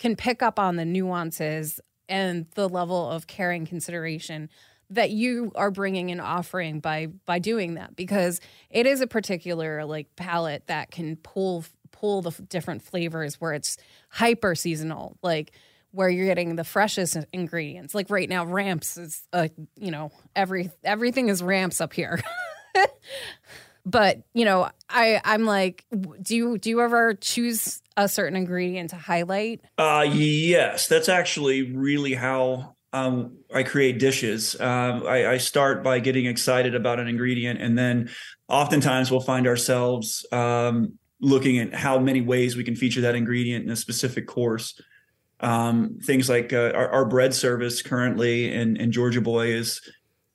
[0.00, 4.50] can pick up on the nuances and the level of caring consideration
[4.90, 9.84] that you are bringing and offering by by doing that because it is a particular
[9.84, 13.76] like palette that can pull pull the different flavors where it's
[14.08, 15.52] hyper seasonal like
[15.92, 17.94] where you're getting the freshest ingredients.
[17.94, 22.20] Like right now ramps is uh you know every everything is ramps up here
[23.84, 25.84] but you know i i'm like
[26.22, 31.74] do you do you ever choose a certain ingredient to highlight uh yes that's actually
[31.74, 34.58] really how um, I create dishes.
[34.60, 38.08] Um, I, I, start by getting excited about an ingredient, and then
[38.46, 43.64] oftentimes we'll find ourselves um, looking at how many ways we can feature that ingredient
[43.64, 44.80] in a specific course.
[45.40, 49.80] Um, things like uh, our, our, bread service currently in, in Georgia Boy is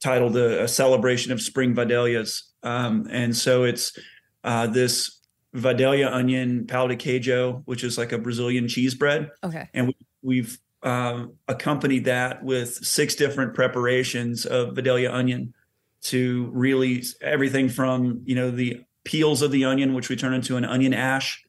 [0.03, 2.41] titled a, a celebration of spring vidalias.
[2.63, 3.97] Um, and so it's
[4.43, 5.19] uh, this
[5.53, 9.31] Vidalia onion pão de queijo, which is like a Brazilian cheese bread.
[9.43, 9.67] Okay.
[9.73, 15.53] And we, have um, accompanied that with six different preparations of Vidalia onion
[16.01, 20.55] to really everything from, you know, the peels of the onion, which we turn into
[20.55, 21.43] an onion ash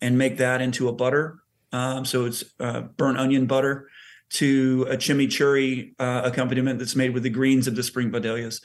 [0.00, 1.38] and make that into a butter.
[1.72, 3.88] Um, so it's uh, burnt onion butter
[4.30, 8.60] to a chimichurri uh, accompaniment that's made with the greens of the spring vidalias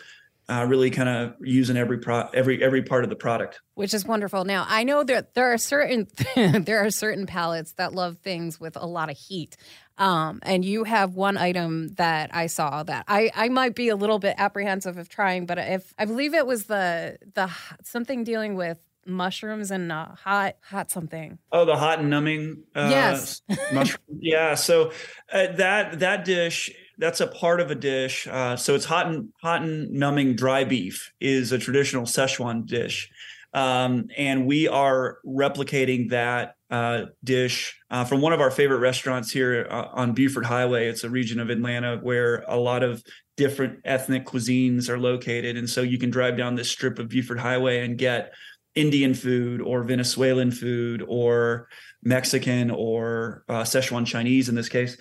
[0.50, 3.62] uh, really kind of using every pro every every part of the product.
[3.76, 4.46] Which is wonderful.
[4.46, 8.76] Now i know that there are certain there are certain palettes that love things with
[8.76, 9.56] a lot of heat.
[9.98, 13.98] Um, and you have one item that i saw that i i might be a
[13.98, 17.52] little bit apprehensive of trying but if i believe it was the the
[17.84, 21.38] something dealing with mushrooms and uh, hot hot something.
[21.52, 23.42] Oh the hot and numbing uh, yes.
[23.74, 24.00] mushroom.
[24.22, 24.92] Yeah so
[25.32, 28.28] uh, that that dish that's a part of a dish.
[28.28, 33.10] Uh, so it's hot and hot and numbing dry beef is a traditional Szechuan dish,
[33.54, 39.32] um, and we are replicating that uh, dish uh, from one of our favorite restaurants
[39.32, 40.88] here uh, on Buford Highway.
[40.88, 43.02] It's a region of Atlanta where a lot of
[43.38, 47.40] different ethnic cuisines are located, and so you can drive down this strip of Buford
[47.40, 48.34] Highway and get
[48.76, 51.70] Indian food or Venezuelan food or
[52.04, 54.98] Mexican or uh, Szechuan Chinese in this case.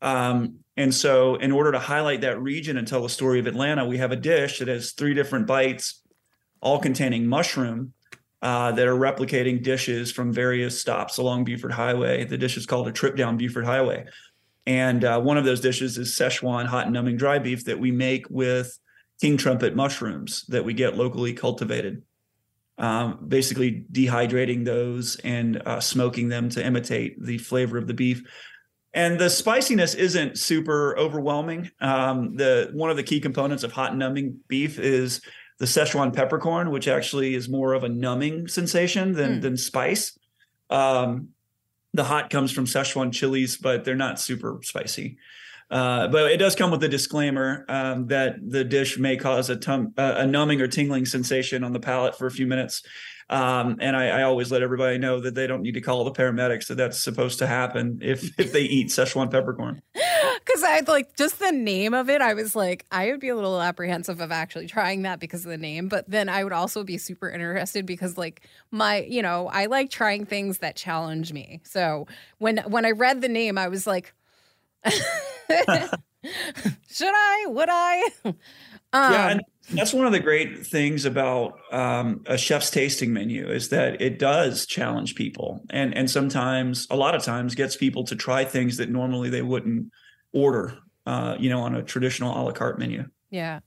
[0.00, 3.84] Um, and so, in order to highlight that region and tell the story of Atlanta,
[3.84, 6.00] we have a dish that has three different bites,
[6.60, 7.94] all containing mushroom,
[8.42, 12.26] uh, that are replicating dishes from various stops along Buford Highway.
[12.26, 14.06] The dish is called a trip down Buford Highway.
[14.66, 17.90] And uh, one of those dishes is Szechuan hot and numbing dry beef that we
[17.90, 18.78] make with
[19.20, 22.04] king trumpet mushrooms that we get locally cultivated.
[22.76, 28.22] Um, basically, dehydrating those and uh, smoking them to imitate the flavor of the beef
[28.94, 31.70] and the spiciness isn't super overwhelming.
[31.80, 35.20] Um, the one of the key components of hot numbing beef is
[35.58, 39.42] the Szechuan peppercorn, which actually is more of a numbing sensation than mm.
[39.42, 40.18] than spice.
[40.70, 41.28] Um,
[41.94, 45.18] the hot comes from Szechuan chilies, but they're not super spicy.
[45.70, 49.56] Uh, but it does come with a disclaimer um, that the dish may cause a,
[49.56, 52.82] tum- a numbing or tingling sensation on the palate for a few minutes.
[53.30, 56.12] Um, and I, I, always let everybody know that they don't need to call the
[56.12, 59.82] paramedics that that's supposed to happen if if they eat Szechuan peppercorn.
[60.44, 62.22] Because I like just the name of it.
[62.22, 65.50] I was like, I would be a little apprehensive of actually trying that because of
[65.50, 65.88] the name.
[65.88, 69.90] But then I would also be super interested because like my, you know, I like
[69.90, 71.60] trying things that challenge me.
[71.64, 72.06] So
[72.38, 74.14] when when I read the name, I was like.
[76.90, 77.44] Should I?
[77.48, 78.02] Would I?
[78.24, 83.48] Um, yeah, and that's one of the great things about um, a chef's tasting menu
[83.48, 88.04] is that it does challenge people, and and sometimes, a lot of times, gets people
[88.04, 89.90] to try things that normally they wouldn't
[90.32, 90.78] order.
[91.06, 93.02] Uh, you know, on a traditional a la carte menu.
[93.30, 93.60] Yeah.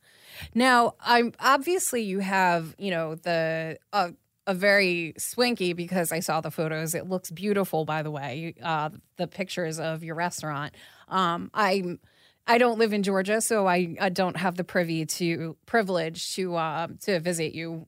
[0.54, 4.12] Now, I'm obviously you have you know the uh,
[4.48, 6.96] a very swanky because I saw the photos.
[6.96, 8.56] It looks beautiful, by the way.
[8.62, 10.76] Uh, the pictures of your restaurant.
[11.08, 12.00] Um, I'm
[12.48, 16.56] I don't live in Georgia, so I, I don't have the privy to privilege to
[16.56, 17.88] uh, to visit you.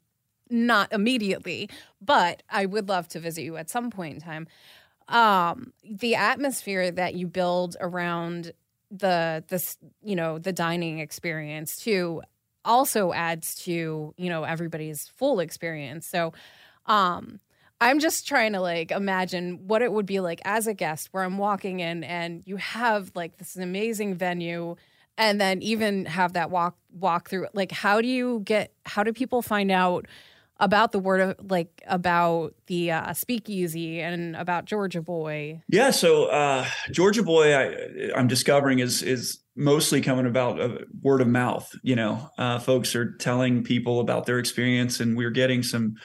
[0.49, 4.47] Not immediately, but I would love to visit you at some point in time.
[5.07, 8.51] Um, the atmosphere that you build around
[8.91, 12.21] the this you know the dining experience too
[12.63, 16.05] also adds to you know everybody's full experience.
[16.07, 16.33] So,
[16.85, 17.39] um,
[17.83, 21.23] I'm just trying to like imagine what it would be like as a guest where
[21.23, 24.75] I'm walking in and you have like this amazing venue
[25.17, 29.11] and then even have that walk walk through like how do you get how do
[29.11, 30.07] people find out
[30.59, 35.61] about the word of like about the uh, speakeasy and about Georgia Boy.
[35.67, 41.21] Yeah, so uh, Georgia Boy, I, I'm discovering is is mostly coming about uh, word
[41.21, 41.69] of mouth.
[41.81, 45.95] You know, uh, folks are telling people about their experience, and we're getting some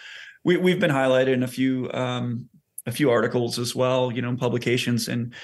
[0.48, 2.48] we we've been highlighted in a few um,
[2.86, 5.34] a few articles as well, you know, in publications and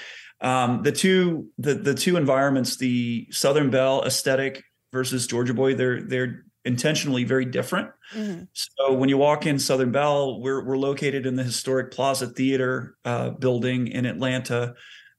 [0.41, 6.01] um, the two the the two environments, the Southern Belle aesthetic versus Georgia Boy, they're
[6.01, 7.91] they're intentionally very different.
[8.15, 8.45] Mm-hmm.
[8.53, 12.97] So when you walk in Southern Belle, we're we're located in the historic Plaza Theater
[13.05, 14.73] uh, building in Atlanta.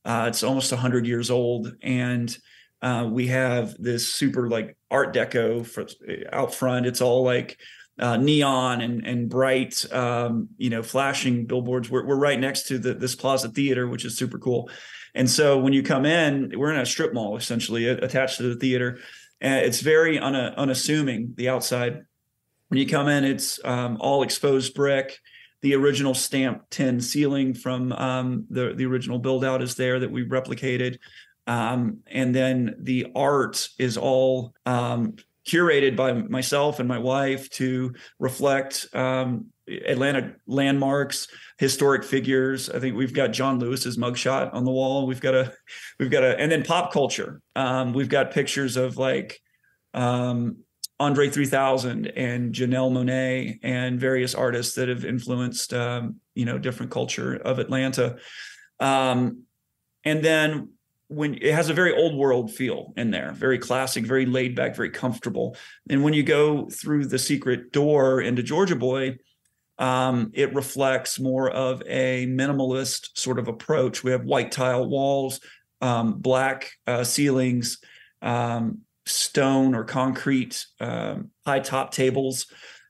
[0.05, 2.37] Uh, it's almost 100 years old, and
[2.83, 5.87] uh, we have this super like Art Deco for,
[6.33, 6.87] out front.
[6.87, 7.57] It's all like
[7.99, 11.91] uh, neon and and bright, um, you know, flashing billboards.
[11.91, 14.71] We're we're right next to the, this Plaza Theater, which is super cool.
[15.15, 18.57] And so when you come in, we're in a strip mall essentially attached to the
[18.57, 18.99] theater,
[19.41, 22.03] and it's very una, unassuming the outside.
[22.69, 25.19] When you come in, it's um, all exposed brick.
[25.63, 30.11] The original stamped tin ceiling from um, the the original build out is there that
[30.11, 30.99] we replicated.
[31.47, 37.95] Um, and then the art is all um, curated by myself and my wife to
[38.19, 41.29] reflect um, Atlanta landmarks,
[41.59, 42.71] historic figures.
[42.71, 45.07] I think we've got John Lewis's mugshot on the wall.
[45.07, 45.53] We've got a,
[45.99, 47.41] we've got a, and then pop culture.
[47.55, 49.41] Um, we've got pictures of like
[49.95, 50.59] um,
[50.99, 56.93] Andre 3000 and Janelle Monáe and various artists that have influenced, um, you know, different
[56.93, 58.17] culture of Atlanta.
[58.81, 59.45] Um,
[60.05, 60.71] and then
[61.09, 64.75] when it has a very old world feel in there, very classic, very laid back,
[64.75, 65.57] very comfortable.
[65.89, 69.19] And when you go through the secret door into Georgia Boy,
[69.79, 74.03] um, it reflects more of a minimalist sort of approach.
[74.03, 75.41] We have white tile walls,
[75.81, 77.79] um, black uh, ceilings,
[78.23, 82.47] um, stone or concrete um, high top tables,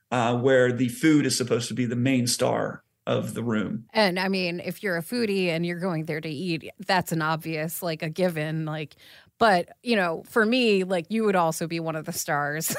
[0.09, 3.85] uh, where the food is supposed to be the main star of the room.
[3.93, 7.21] And I mean, if you're a foodie and you're going there to eat, that's an
[7.21, 8.65] obvious, like a given.
[8.65, 8.95] Like,
[9.39, 12.75] but, you know, for me, like you would also be one of the stars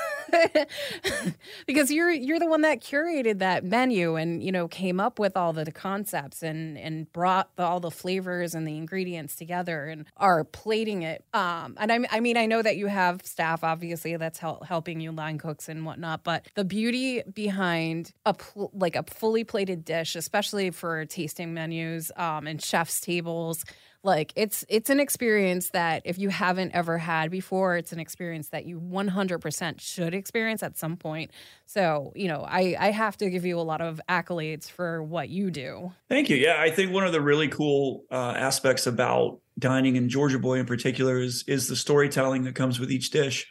[1.67, 5.37] because you're you're the one that curated that menu and, you know, came up with
[5.37, 10.07] all the concepts and and brought the, all the flavors and the ingredients together and
[10.17, 11.25] are plating it.
[11.33, 15.01] Um and I I mean, I know that you have staff obviously that's help, helping
[15.01, 19.85] you line cooks and whatnot, but the beauty behind a pl- like a fully plated
[19.85, 23.65] dish, especially for tasting menus um and chef's tables
[24.05, 28.51] like it's it's an experience that if you haven't ever had before it's an experience
[28.51, 31.31] that you 100% should experience at some point.
[31.67, 35.29] So you know i i have to give you a lot of accolades for what
[35.29, 35.93] you do.
[36.09, 36.37] Thank you.
[36.37, 40.59] Yeah i think one of the really cool uh, aspects about dining in georgia boy
[40.59, 43.47] in particular is is the storytelling that comes with each dish.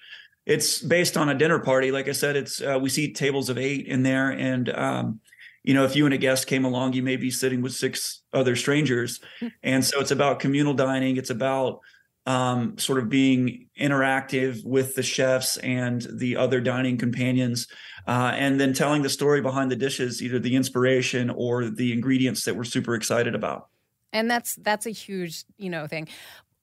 [0.45, 1.91] It's based on a dinner party.
[1.91, 5.19] Like i said it's uh, we see tables of eight in there and um,
[5.67, 8.21] you know, if you and a guest came along, you may be sitting with six
[8.31, 9.19] other strangers.
[9.41, 9.47] Hmm.
[9.63, 11.17] And so it's about communal dining.
[11.17, 11.81] It's about
[12.25, 17.67] um, sort of being interactive with the chefs and the other dining companions,
[18.07, 22.45] uh, and then telling the story behind the dishes, either the inspiration or the ingredients
[22.45, 23.67] that we're super excited about.
[24.13, 26.07] And that's that's a huge you know thing.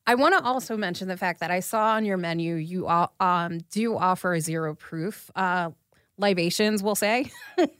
[0.06, 3.60] I want to also mention the fact that I saw on your menu you um,
[3.70, 5.70] do offer zero proof uh,
[6.16, 7.30] libations, we'll say.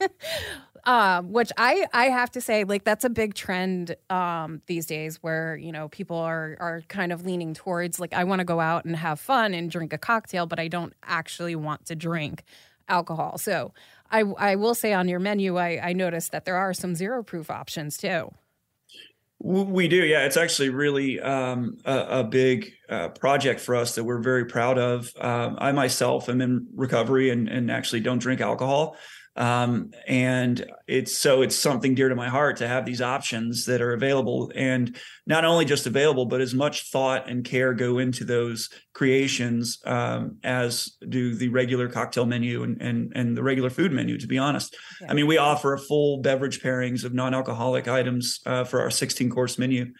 [0.85, 5.17] um, which I I have to say, like that's a big trend um, these days,
[5.21, 8.59] where you know people are are kind of leaning towards like I want to go
[8.59, 12.43] out and have fun and drink a cocktail, but I don't actually want to drink
[12.87, 13.37] alcohol.
[13.37, 13.73] So
[14.11, 17.23] I I will say on your menu, I I noticed that there are some zero
[17.23, 18.31] proof options too.
[19.39, 20.25] We do, yeah.
[20.25, 24.79] It's actually really um, a, a, big uh, project for us that we're very proud
[24.79, 25.11] of.
[25.19, 28.95] Um, I myself am in recovery and, and actually don't drink alcohol.
[29.37, 33.81] Um, and it's so it's something dear to my heart to have these options that
[33.81, 34.95] are available and
[35.27, 40.37] not only just available but as much thought and care go into those creations um,
[40.45, 44.37] as do the regular cocktail menu and, and and the regular food menu to be
[44.37, 45.11] honest yeah.
[45.11, 49.29] i mean we offer a full beverage pairings of non-alcoholic items uh, for our 16
[49.29, 49.91] course menu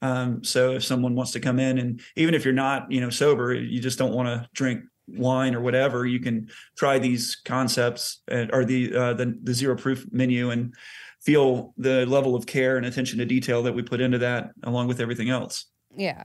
[0.00, 3.10] um, so if someone wants to come in and even if you're not you know
[3.10, 8.22] sober you just don't want to drink wine or whatever, you can try these concepts
[8.30, 10.74] or the uh, the, the zero proof menu and
[11.20, 14.88] feel the level of care and attention to detail that we put into that, along
[14.88, 15.66] with everything else.
[15.96, 16.24] Yeah.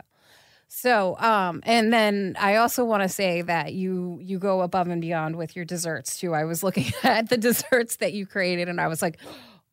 [0.70, 5.02] So, um, and then I also want to say that you you go above and
[5.02, 6.34] beyond with your desserts too.
[6.34, 9.20] I was looking at the desserts that you created, and I was like,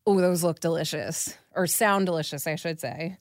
[0.06, 3.18] "Oh, those look delicious," or sound delicious, I should say.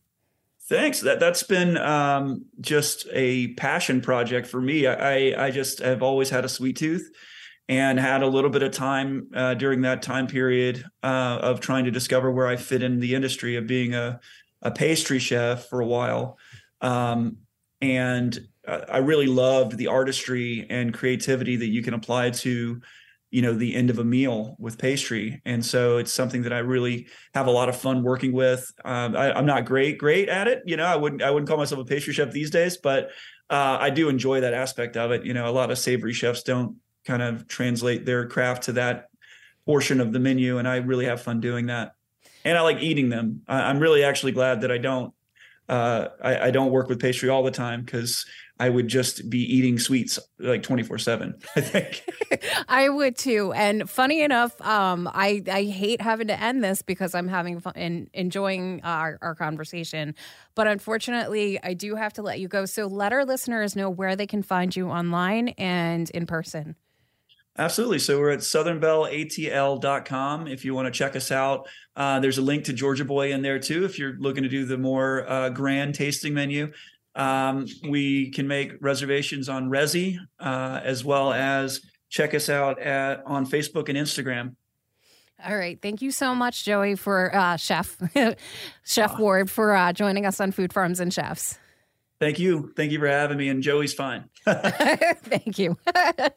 [0.69, 1.01] Thanks.
[1.01, 4.87] That that's been um, just a passion project for me.
[4.87, 7.11] I I just have always had a sweet tooth,
[7.67, 11.83] and had a little bit of time uh, during that time period uh, of trying
[11.85, 14.21] to discover where I fit in the industry of being a
[14.61, 16.37] a pastry chef for a while,
[16.79, 17.39] um,
[17.81, 22.81] and I really loved the artistry and creativity that you can apply to
[23.33, 25.41] you know the end of a meal with pastry.
[25.43, 28.71] And so it's something that i really have a lot of fun working with.
[28.85, 30.61] Um, I, am not great great at it.
[30.65, 33.09] You know i wouldn't i wouldn't call myself a pastry chef these days but
[33.49, 35.25] uh, i do enjoy that aspect of it.
[35.25, 39.07] You know a lot of savory chefs don't kind of translate their craft to that
[39.65, 41.93] portion of the menu and i really have fun doing that.
[42.45, 43.41] And i like eating them.
[43.47, 45.11] I, am really actually glad that i don't
[45.69, 48.25] uh, I, I, don't work with pastry all the time because
[48.59, 52.03] I would just be eating sweets like 24 seven, I think.
[52.67, 53.51] I would too.
[53.53, 57.73] And funny enough, um, I, I hate having to end this because I'm having fun
[57.75, 60.15] and enjoying our, our conversation.
[60.55, 62.65] But unfortunately, I do have to let you go.
[62.65, 66.75] So let our listeners know where they can find you online and in person.
[67.57, 67.99] Absolutely.
[67.99, 71.69] So we're at southernbelleatl.com if you want to check us out.
[71.95, 74.65] Uh, there's a link to Georgia Boy in there too if you're looking to do
[74.65, 76.71] the more uh, grand tasting menu.
[77.15, 83.23] Um, we can make reservations on Resy uh, as well as check us out at
[83.25, 84.55] on Facebook and Instagram.
[85.45, 85.79] All right.
[85.81, 87.97] Thank you so much, Joey, for uh, Chef
[88.85, 91.59] Chef Ward for uh, joining us on Food Farms and Chefs.
[92.23, 92.71] Thank you.
[92.77, 93.49] Thank you for having me.
[93.49, 94.29] And Joey's fine.
[94.45, 95.77] Thank you.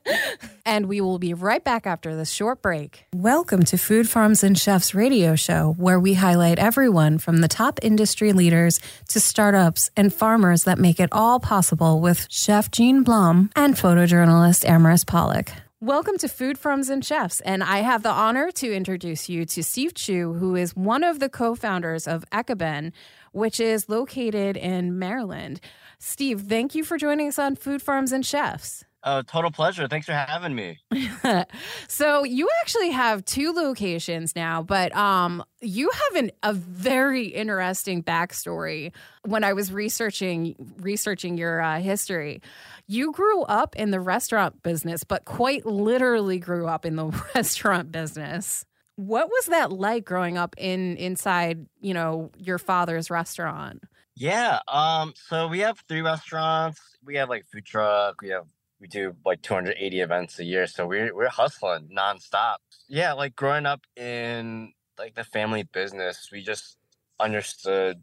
[0.66, 3.06] and we will be right back after this short break.
[3.14, 7.78] Welcome to Food Farms and Chefs radio show, where we highlight everyone from the top
[7.82, 8.80] industry leaders
[9.10, 14.64] to startups and farmers that make it all possible with Chef Jean Blum and photojournalist
[14.64, 15.52] Amaris Pollock.
[15.82, 19.62] Welcome to Food Farms and Chefs, and I have the honor to introduce you to
[19.62, 22.92] Steve Chu, who is one of the co-founders of Ekiben,
[23.32, 25.60] which is located in Maryland.
[25.98, 28.84] Steve, thank you for joining us on Food Farms and Chefs.
[29.06, 29.86] Uh, total pleasure.
[29.86, 30.80] Thanks for having me.
[31.88, 38.02] so you actually have two locations now, but um, you have an, a very interesting
[38.02, 38.90] backstory.
[39.24, 42.42] When I was researching researching your uh, history,
[42.88, 47.06] you grew up in the restaurant business, but quite literally grew up in the
[47.36, 48.66] restaurant business.
[48.96, 53.82] What was that like growing up in inside, you know, your father's restaurant?
[54.14, 54.60] Yeah.
[54.68, 55.12] Um.
[55.16, 56.80] So we have three restaurants.
[57.04, 58.22] We have like food truck.
[58.22, 58.46] We have
[58.80, 60.66] we do like 280 events a year.
[60.66, 62.56] So we're we're hustling nonstop.
[62.88, 63.12] Yeah.
[63.12, 66.78] Like growing up in like the family business, we just
[67.20, 68.02] understood,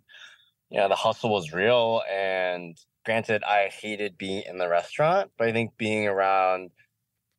[0.69, 2.03] you know, the hustle was real.
[2.11, 6.71] And granted, I hated being in the restaurant, but I think being around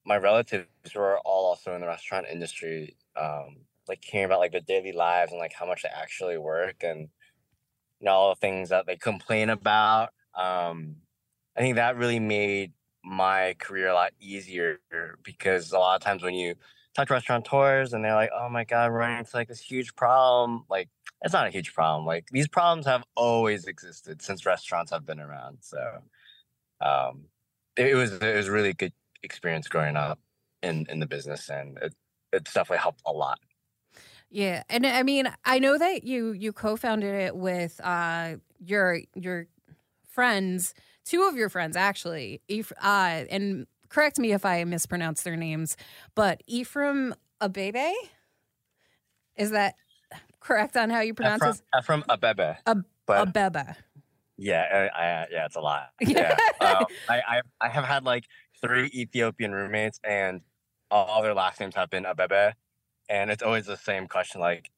[0.05, 3.57] my relatives who are all also in the restaurant industry um,
[3.89, 7.01] like hearing about like their daily lives and like how much they actually work and
[8.01, 10.11] you know all the things that they complain about.
[10.35, 10.97] Um,
[11.57, 12.73] I think that really made
[13.05, 14.81] my career a lot easier
[15.23, 16.55] because a lot of times when you
[16.95, 20.65] talk to restaurateurs and they're like, "Oh my god, running into like this huge problem,"
[20.69, 20.89] like
[21.23, 22.07] it's not a huge problem.
[22.07, 25.59] Like these problems have always existed since restaurants have been around.
[25.61, 26.03] So
[26.81, 27.25] um,
[27.77, 28.93] it, it was it was really good
[29.23, 30.19] experience growing up
[30.63, 31.95] in in the business, and it,
[32.35, 33.39] it's definitely helped a lot.
[34.31, 39.47] Yeah, and I mean, I know that you you co-founded it with uh, your your
[40.09, 40.75] friends,
[41.05, 42.41] two of your friends actually,
[42.83, 45.77] uh, and correct me if I mispronounce their names,
[46.17, 47.93] but Ephraim Abebe,
[49.37, 49.75] is that
[50.41, 51.63] correct on how you pronounce it?
[51.79, 52.57] Ephraim Abebe.
[52.67, 53.77] Ab- but, Abebe.
[54.37, 55.91] Yeah, I, I, yeah, it's a lot.
[56.01, 58.25] Yeah, um, I, I, I have had like
[58.61, 60.41] three Ethiopian roommates, and
[60.91, 62.53] all their last names have been Abebe,
[63.09, 64.71] and it's always the same question, like,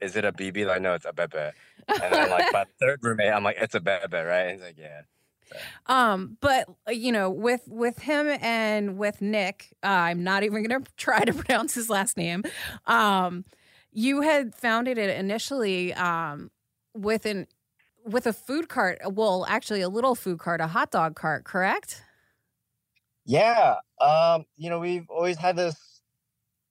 [0.00, 0.66] is it a BB?
[0.66, 1.52] Like, no, it's Abebe.
[1.88, 4.42] And then like my third roommate, I'm like, it's a Abebe, right?
[4.42, 5.02] And he's like, yeah.
[5.86, 10.62] Um, but uh, you know, with with him and with Nick, uh, I'm not even
[10.62, 12.44] gonna try to pronounce his last name.
[12.86, 13.44] Um,
[13.90, 16.50] you had founded it initially um
[16.94, 17.46] with an
[18.04, 18.98] with a food cart.
[19.04, 22.02] Well, actually, a little food cart, a hot dog cart, correct?
[23.28, 23.76] Yeah.
[24.00, 26.02] Um, you know, we've always had this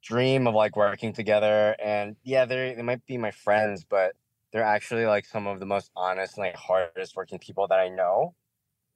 [0.04, 4.14] dream of like working together, and yeah, they they might be my friends, but
[4.54, 7.90] they're actually like some of the most honest and like hardest working people that I
[7.90, 8.36] know.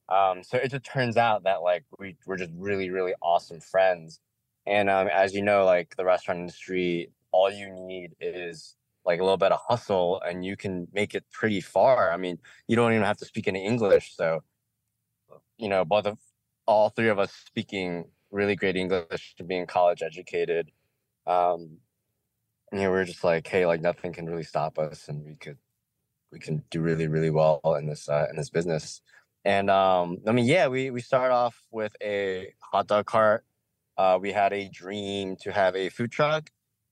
[0.08, 4.20] Um, so it just turns out that like we we're just really really awesome friends,
[4.66, 9.24] and um, as you know, like the restaurant industry, all you need is like a
[9.24, 12.12] little bit of hustle, and you can make it pretty far.
[12.12, 12.38] I mean,
[12.68, 14.42] you don't even have to speak any English, so
[15.58, 16.18] you know, both of
[16.66, 20.70] all three of us speaking really great English to being college educated.
[21.26, 21.78] Um,
[22.72, 25.34] you know, we are just like, hey, like nothing can really stop us, and we
[25.34, 25.58] could
[26.32, 29.02] we can do really really well in this uh, in this business.
[29.44, 33.44] And um, I mean, yeah, we we started off with a hot dog cart.
[33.98, 36.48] Uh, we had a dream to have a food truck,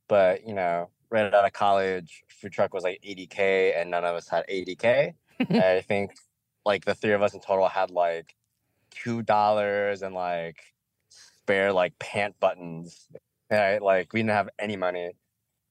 [0.09, 4.14] but you know, right out of college, food truck was like 80k, and none of
[4.14, 5.14] us had 80k.
[5.51, 6.12] I think
[6.66, 8.35] like the three of us in total had like
[8.91, 10.61] two dollars and like
[11.11, 13.09] spare like pant buttons.
[13.51, 13.82] Right?
[13.82, 15.12] Like we didn't have any money.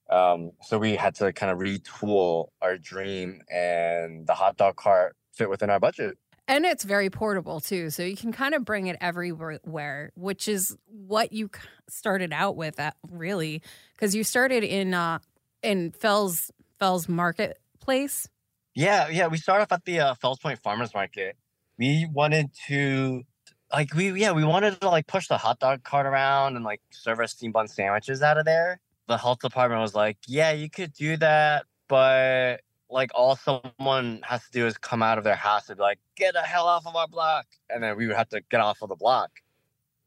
[0.10, 5.16] Um, so we had to kind of retool our dream and the hot dog cart
[5.34, 6.18] fit within our budget.
[6.48, 7.92] And it's very portable too.
[7.92, 11.52] So you can kind of bring it everywhere, which is what you
[11.88, 13.62] started out with at, really
[13.94, 15.20] because you started in uh
[15.62, 18.28] in Fells Fells Marketplace.
[18.74, 21.36] Yeah, yeah, we started off at the uh, Fells Point Farmers Market
[21.80, 23.24] we wanted to
[23.72, 26.82] like we yeah we wanted to like push the hot dog cart around and like
[26.92, 28.80] serve our steam bun sandwiches out of there.
[29.08, 34.44] The health department was like yeah you could do that but like all someone has
[34.44, 36.86] to do is come out of their house and be like get the hell off
[36.86, 39.32] of our block and then we would have to get off of the block.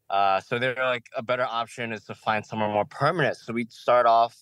[0.09, 3.35] Uh, so they're like a better option is to find somewhere more permanent.
[3.37, 4.37] So we'd start off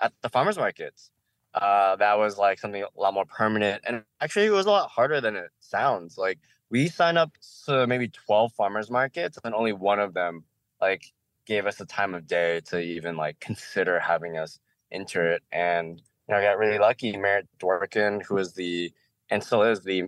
[0.00, 1.10] at the farmers markets.
[1.54, 4.90] Uh, that was like something a lot more permanent and actually it was a lot
[4.90, 6.16] harder than it sounds.
[6.18, 6.38] Like
[6.70, 7.32] we signed up
[7.64, 10.44] to maybe 12 farmers markets and only one of them
[10.80, 11.12] like
[11.46, 14.58] gave us the time of day to even like consider having us
[14.90, 15.42] enter it.
[15.52, 17.16] And you know i got really lucky.
[17.16, 18.92] Merritt dworkin who is the
[19.30, 20.04] and still is the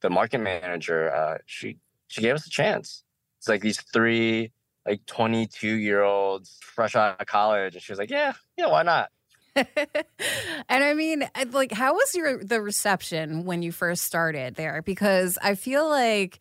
[0.00, 3.04] the market manager uh she she gave us a chance.
[3.38, 4.52] It's like these three
[4.86, 8.82] like 22 year olds fresh out of college and she was like yeah yeah why
[8.82, 9.10] not
[9.56, 14.82] and I mean, like, how was your the reception when you first started there?
[14.82, 16.38] Because I feel like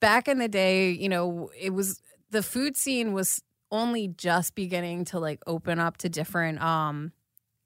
[0.00, 2.00] back in the day, you know, it was
[2.30, 7.12] the food scene was only just beginning to like open up to different um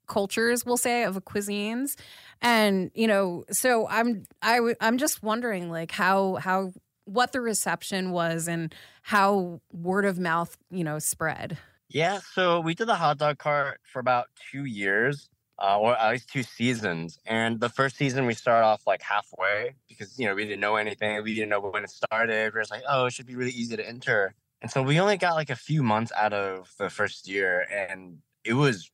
[0.07, 1.95] cultures we'll say of cuisines
[2.41, 6.73] and you know so i'm i i'm just wondering like how how
[7.05, 8.73] what the reception was and
[9.03, 11.57] how word of mouth you know spread
[11.93, 15.29] yeah, so we did the hot dog cart for about two years,
[15.61, 17.19] uh, or at least two seasons.
[17.25, 20.77] And the first season we started off like halfway because you know we didn't know
[20.77, 22.53] anything, we didn't know when it started.
[22.53, 24.33] We were like, oh, it should be really easy to enter.
[24.61, 28.19] And so we only got like a few months out of the first year, and
[28.45, 28.89] it was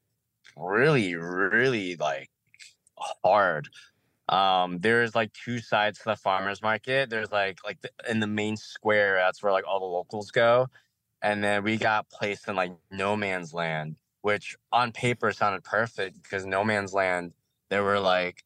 [0.56, 2.32] really, really like
[3.24, 3.70] hard.
[4.28, 7.12] Um, there's like two sides to the farmers market.
[7.12, 10.68] There's like like the, in the main square, that's where like all the locals go
[11.22, 16.22] and then we got placed in like no man's land which on paper sounded perfect
[16.22, 17.34] because no man's land
[17.70, 18.44] there were like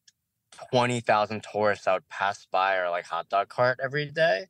[0.70, 4.46] 20,000 tourists that would pass by our like hot dog cart every day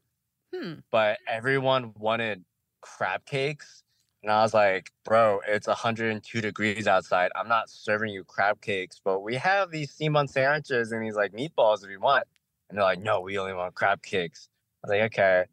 [0.55, 0.75] hmm.
[0.91, 2.45] but everyone wanted
[2.81, 3.83] crab cakes
[4.23, 7.33] and I was like, bro, it's 102 degrees outside.
[7.35, 11.17] I'm not serving you crab cakes, but we have these steam bun sandwiches and these
[11.17, 12.25] like meatballs if you want.
[12.69, 14.49] And they're like, no, we only want crab cakes.
[14.83, 15.45] I was like, okay.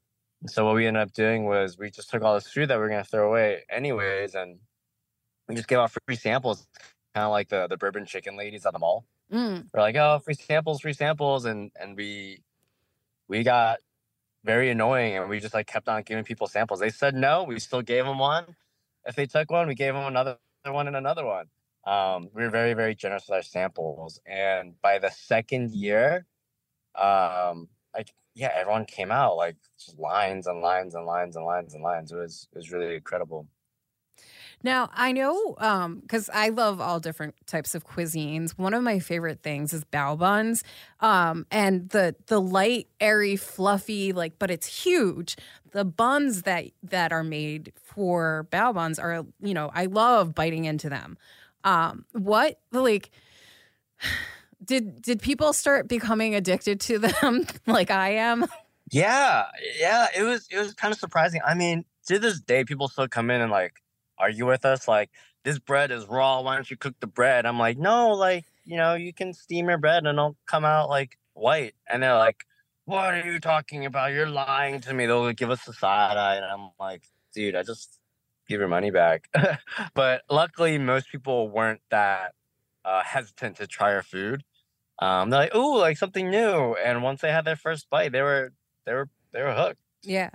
[0.48, 2.86] So what we ended up doing was we just took all this food that we
[2.86, 4.60] are gonna throw away anyways, and
[5.48, 6.66] we just gave out free samples,
[7.14, 9.06] kind of like the the bourbon chicken ladies at the mall.
[9.32, 9.68] Mm.
[9.74, 12.42] We're like, oh, free samples, free samples, and and we
[13.28, 13.80] we got
[14.46, 16.80] very annoying, and we just like kept on giving people samples.
[16.80, 18.56] They said no, we still gave them one.
[19.06, 21.48] If they took one, we gave them another one and another one.
[21.86, 26.26] Um, we were very very generous with our samples, and by the second year,
[26.96, 31.74] um, like yeah, everyone came out like just lines and lines and lines and lines
[31.74, 32.12] and lines.
[32.12, 33.48] It was it was really incredible.
[34.64, 38.52] Now, I know um cuz I love all different types of cuisines.
[38.58, 40.64] One of my favorite things is bao buns.
[41.00, 45.38] Um and the the light, airy, fluffy like but it's huge.
[45.72, 50.66] The buns that that are made for bao buns are, you know, I love biting
[50.66, 51.18] into them.
[51.64, 53.12] Um what like
[54.64, 58.46] did did people start becoming addicted to them like I am?
[58.92, 59.46] Yeah,
[59.80, 61.42] yeah, it was it was kind of surprising.
[61.46, 63.82] I mean, to this day, people still come in and like
[64.18, 65.10] argue with us like
[65.44, 66.42] this bread is raw.
[66.42, 67.46] Why don't you cook the bread?
[67.46, 70.90] I'm like no like you know you can steam your bread and it'll come out
[70.90, 71.76] like white.
[71.90, 72.46] And they're like
[72.86, 74.14] what are you talking about?
[74.14, 75.06] You're lying to me.
[75.06, 77.04] They'll give us a side eye and i'm like
[77.36, 78.00] dude i just
[78.48, 79.30] give your money back.
[79.94, 82.34] But luckily most people weren't that
[82.84, 84.44] uh, hesitant to try our food
[85.00, 88.22] um, they're like oh like something new and once they had their first bite they
[88.22, 88.54] were
[88.86, 89.80] they were they were hooked.
[90.04, 90.30] Yeah.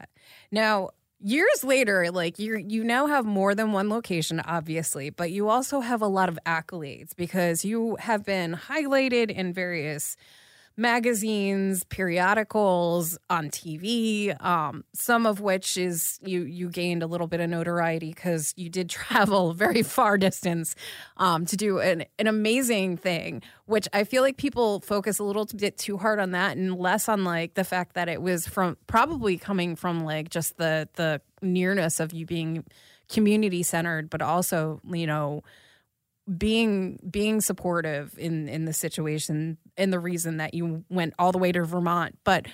[0.51, 0.91] Now
[1.21, 5.81] years later like you you now have more than one location obviously but you also
[5.81, 10.17] have a lot of accolades because you have been highlighted in various
[10.77, 14.41] magazines, periodicals, on TV.
[14.45, 18.69] Um, some of which is you you gained a little bit of notoriety because you
[18.69, 20.75] did travel very far distance
[21.17, 23.43] um, to do an, an amazing thing.
[23.67, 27.09] Which I feel like people focus a little bit too hard on that and less
[27.09, 31.21] on like the fact that it was from probably coming from like just the the
[31.41, 32.65] nearness of you being
[33.09, 35.43] community centered, but also you know
[36.39, 41.39] being being supportive in in the situation and the reason that you went all the
[41.39, 42.19] way to Vermont.
[42.25, 42.47] But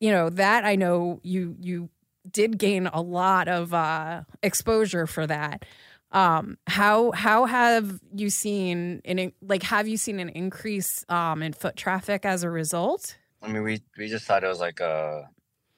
[0.00, 1.88] you know that I know you you
[2.30, 5.64] did gain a lot of uh exposure for that.
[6.12, 11.52] Um how how have you seen in like have you seen an increase um in
[11.52, 13.16] foot traffic as a result?
[13.42, 15.28] I mean we we just thought it was like a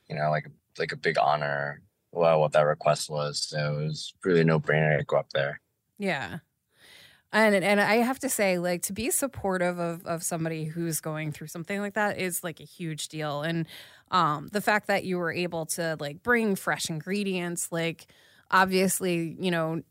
[0.08, 0.46] you know like
[0.78, 1.82] like a big honor
[2.12, 3.42] well what that request was.
[3.42, 5.60] So it was really no brainer to go up there.
[5.98, 6.38] Yeah
[7.32, 11.32] and and I have to say, like, to be supportive of of somebody who's going
[11.32, 13.42] through something like that is like a huge deal.
[13.42, 13.66] And
[14.10, 18.06] um, the fact that you were able to like bring fresh ingredients, like
[18.50, 19.82] obviously, you know,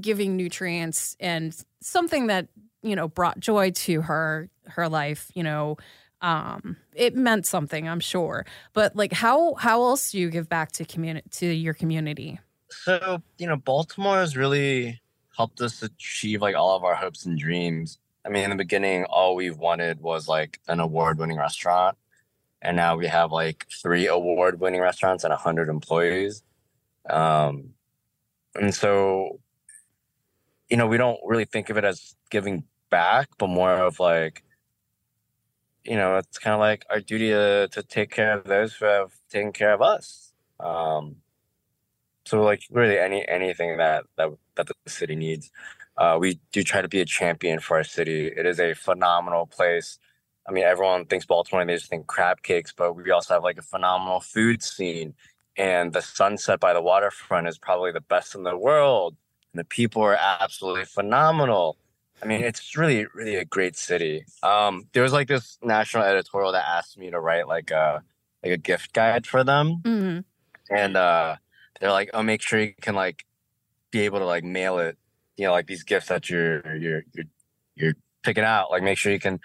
[0.00, 2.48] giving nutrients and something that
[2.82, 5.78] you know brought joy to her her life, you know,
[6.20, 8.44] um, it meant something, I'm sure.
[8.74, 12.38] But like, how how else do you give back to community to your community?
[12.68, 15.00] So you know, Baltimore is really
[15.36, 17.98] helped us achieve like all of our hopes and dreams.
[18.24, 21.96] I mean, in the beginning, all we wanted was like an award winning restaurant.
[22.62, 26.42] And now we have like three award winning restaurants and 100 employees.
[27.08, 27.74] Um,
[28.54, 29.40] and so,
[30.68, 34.42] you know, we don't really think of it as giving back, but more of like,
[35.84, 38.86] you know, it's kind of like our duty to, to take care of those who
[38.86, 40.32] have taken care of us.
[40.58, 41.16] Um,
[42.26, 45.50] so like really any anything that that that the city needs.
[45.96, 48.26] Uh, we do try to be a champion for our city.
[48.26, 49.98] It is a phenomenal place.
[50.46, 53.42] I mean, everyone thinks Baltimore and they just think crab cakes, but we also have
[53.42, 55.14] like a phenomenal food scene.
[55.56, 59.16] And the sunset by the waterfront is probably the best in the world.
[59.52, 61.78] And the people are absolutely phenomenal.
[62.22, 64.26] I mean, it's really, really a great city.
[64.42, 68.02] Um, there was like this national editorial that asked me to write like a
[68.42, 70.74] like a gift guide for them, mm-hmm.
[70.74, 71.36] and uh,
[71.80, 73.24] they're like, "Oh, make sure you can like
[73.90, 74.98] be able to like mail it,
[75.36, 77.26] you know, like these gifts that you're you're you're
[77.74, 78.70] you're picking out.
[78.70, 79.40] Like make sure you can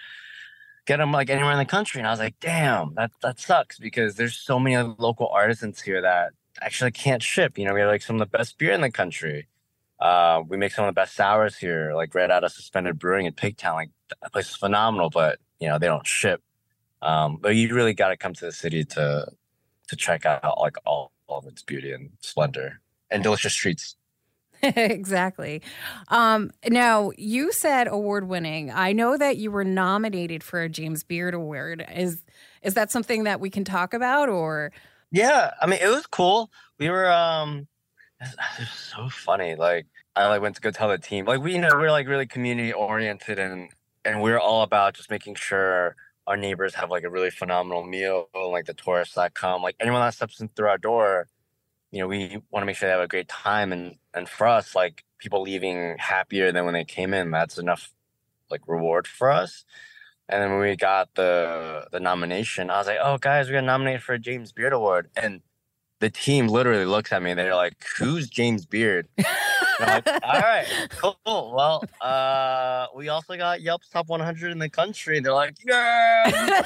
[0.85, 1.99] get them like anywhere in the country.
[1.99, 6.01] And I was like, damn, that that sucks because there's so many local artisans here
[6.01, 7.57] that actually can't ship.
[7.57, 9.47] You know, we have like some of the best beer in the country.
[9.99, 13.27] Uh, we make some of the best sours here, like right out of Suspended Brewing
[13.27, 13.75] in Pigtown.
[13.75, 16.41] Like that place is phenomenal, but you know they don't ship.
[17.03, 19.27] Um, but you really got to come to the city to
[19.89, 23.95] to check out like all, all of its beauty and splendor and delicious treats.
[24.63, 25.61] exactly.
[26.09, 28.71] Um, now, you said award winning.
[28.71, 31.85] I know that you were nominated for a James Beard Award.
[31.95, 32.23] Is
[32.61, 34.71] is that something that we can talk about or
[35.11, 36.51] Yeah, I mean it was cool.
[36.77, 37.67] We were um
[38.21, 39.55] it was so funny.
[39.55, 41.25] Like I like went to go tell the team.
[41.25, 43.69] Like we you know, we're like really community oriented and
[44.05, 45.95] and we're all about just making sure
[46.27, 50.01] our neighbors have like a really phenomenal meal, like the tourists that come, like anyone
[50.01, 51.27] that steps in through our door
[51.91, 53.71] you know, we want to make sure they have a great time.
[53.71, 57.93] And and for us, like people leaving happier than when they came in, that's enough
[58.49, 59.65] like reward for us.
[60.29, 63.63] And then when we got the the nomination, I was like, "Oh, guys, we got
[63.65, 65.41] nominated for a James Beard Award." And
[66.01, 67.29] the team literally looks at me.
[67.31, 69.07] and They're like, "Who's James Beard?"
[69.79, 71.15] like, all right, cool.
[71.25, 75.19] Well, uh, we also got Yelp's top 100 in the country.
[75.21, 76.57] They're like, yeah.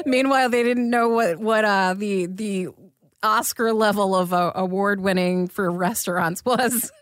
[0.06, 2.68] Meanwhile, they didn't know what what uh the the
[3.22, 6.92] Oscar level of uh, award winning for restaurants was.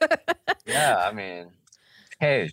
[0.67, 1.47] yeah, I mean,
[2.21, 2.51] hey,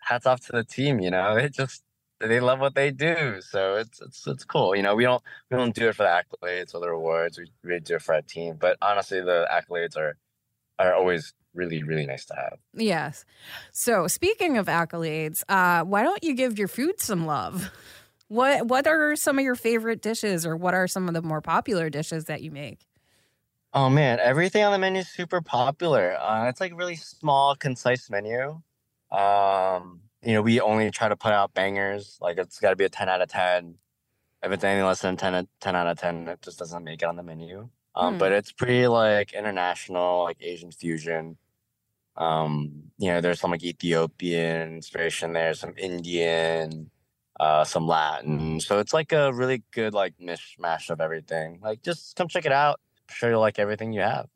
[0.00, 0.98] hats off to the team.
[0.98, 1.82] You know, it just
[2.28, 4.76] they love what they do, so it's it's it's cool.
[4.76, 7.38] You know, we don't we don't do it for the accolades or the rewards.
[7.38, 8.56] We really do it for our team.
[8.58, 10.16] But honestly, the accolades are
[10.78, 12.58] are always really really nice to have.
[12.74, 13.24] Yes.
[13.72, 17.70] So speaking of accolades, uh, why don't you give your food some love?
[18.28, 21.40] What what are some of your favorite dishes, or what are some of the more
[21.40, 22.86] popular dishes that you make?
[23.74, 26.14] Oh man, everything on the menu is super popular.
[26.20, 28.60] Uh, it's like a really small, concise menu.
[29.10, 32.18] Um, you know, we only try to put out bangers.
[32.20, 33.76] Like it's got to be a ten out of ten.
[34.42, 37.04] If it's anything less than 10, 10 out of ten, it just doesn't make it
[37.04, 37.68] on the menu.
[37.94, 38.18] Um, hmm.
[38.18, 41.36] But it's pretty like international, like Asian fusion.
[42.16, 46.90] Um, you know, there's some like Ethiopian inspiration there, some Indian,
[47.38, 48.58] uh, some Latin.
[48.60, 51.60] So it's like a really good like mishmash of everything.
[51.62, 52.80] Like just come check it out
[53.12, 54.28] I'm sure you'll like everything you have.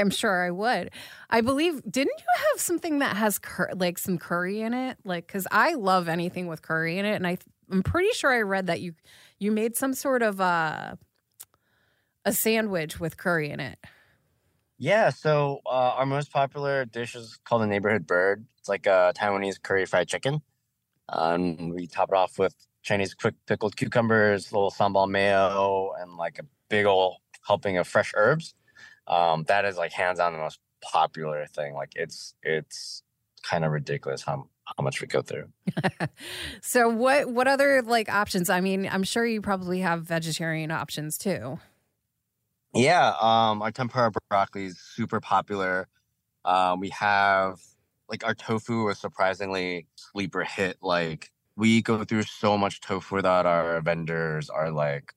[0.00, 0.90] I'm sure I would.
[1.30, 4.98] I believe didn't you have something that has cur- like some curry in it?
[5.04, 7.38] Like cuz I love anything with curry in it and I
[7.70, 8.94] I'm pretty sure I read that you
[9.38, 10.96] you made some sort of uh
[12.24, 13.78] a sandwich with curry in it.
[14.78, 18.46] Yeah, so uh, our most popular dish is called the neighborhood bird.
[18.58, 20.42] It's like a Taiwanese curry fried chicken.
[21.08, 26.38] Um, we top it off with Chinese quick pickled cucumbers, little sambal mayo, and like
[26.40, 28.54] a big old helping of fresh herbs.
[29.06, 31.74] Um, that is like hands on the most popular thing.
[31.74, 33.02] Like it's it's
[33.42, 35.48] kind of ridiculous how how much we go through.
[36.62, 38.50] so what what other like options?
[38.50, 41.58] I mean, I'm sure you probably have vegetarian options too.
[42.74, 45.86] Yeah, um, our tempura broccoli is super popular.
[46.44, 47.60] Um, we have
[48.08, 50.78] like our tofu is surprisingly sleeper hit.
[50.82, 55.12] Like we go through so much tofu that our vendors are like,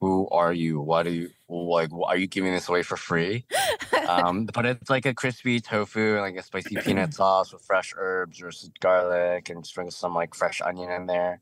[0.00, 0.80] who are you?
[0.80, 1.90] What are you like?
[1.92, 3.44] Are you giving this away for free?
[4.08, 7.94] um, but it's like a crispy tofu and like a spicy peanut sauce with fresh
[7.96, 11.40] herbs, roasted garlic, and sprinkle some like fresh onion in there.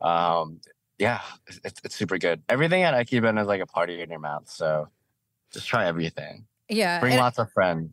[0.00, 0.60] Um,
[0.98, 1.20] yeah,
[1.64, 2.42] it's, it's super good.
[2.48, 4.48] Everything at Ekiben is like a party in your mouth.
[4.48, 4.88] So
[5.52, 6.46] just try everything.
[6.68, 7.90] Yeah, bring lots of friends.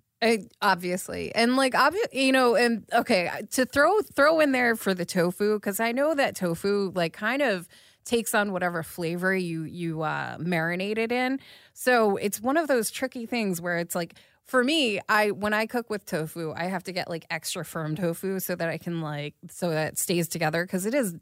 [0.62, 5.06] obviously, and like obvious, you know, and okay, to throw throw in there for the
[5.06, 7.68] tofu because I know that tofu like kind of
[8.06, 11.40] takes on whatever flavor you you uh, marinate it in.
[11.74, 15.66] So it's one of those tricky things where it's like for me, I when I
[15.66, 19.02] cook with tofu, I have to get like extra firm tofu so that I can
[19.02, 21.16] like so that it stays together because it is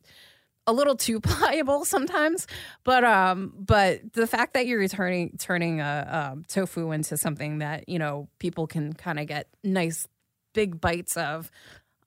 [0.68, 2.48] a little too pliable sometimes.
[2.84, 7.88] But um, but the fact that you're turning turning a, a tofu into something that
[7.88, 10.08] you know people can kind of get nice
[10.54, 11.50] big bites of,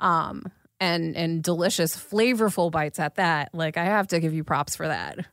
[0.01, 0.45] um,
[0.81, 3.55] and and delicious, flavorful bites at that.
[3.55, 5.27] Like I have to give you props for that.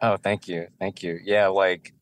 [0.00, 1.18] Oh, thank you, thank you.
[1.22, 1.92] Yeah, like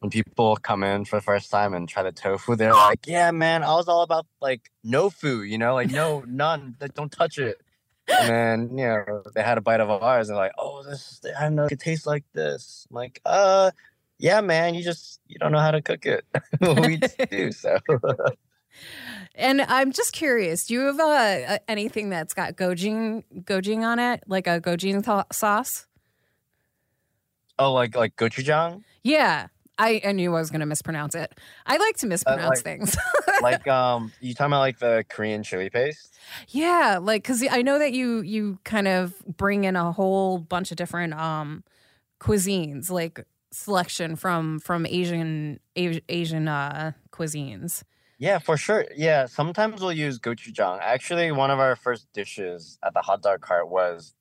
[0.00, 3.30] when people come in for the first time and try the tofu, they're like, "Yeah,
[3.30, 7.12] man, I was all about like no food, you know, like no, none, like, don't
[7.12, 7.60] touch it."
[8.06, 11.44] And then you know they had a bite of ours and like, "Oh, this, I
[11.44, 13.70] don't know, it tastes like this." I'm like, uh,
[14.18, 16.24] yeah, man, you just you don't know how to cook it.
[16.60, 17.78] we do so.
[19.34, 24.22] And I'm just curious, do you have uh, anything that's got gochujang gochujang on it,
[24.26, 25.86] like a gochujang th- sauce?
[27.58, 28.82] Oh, like like gochujang?
[29.02, 29.48] Yeah.
[29.76, 31.36] I, I knew I was going to mispronounce it.
[31.66, 32.96] I like to mispronounce uh, like, things.
[33.42, 36.16] like um you talking about like the Korean chili paste?
[36.48, 40.70] Yeah, like cuz I know that you you kind of bring in a whole bunch
[40.70, 41.64] of different um
[42.20, 47.82] cuisines, like selection from from Asian Asian uh cuisines.
[48.18, 48.86] Yeah, for sure.
[48.94, 50.78] Yeah, sometimes we'll use gochujang.
[50.80, 54.14] Actually, one of our first dishes at the hot dog cart was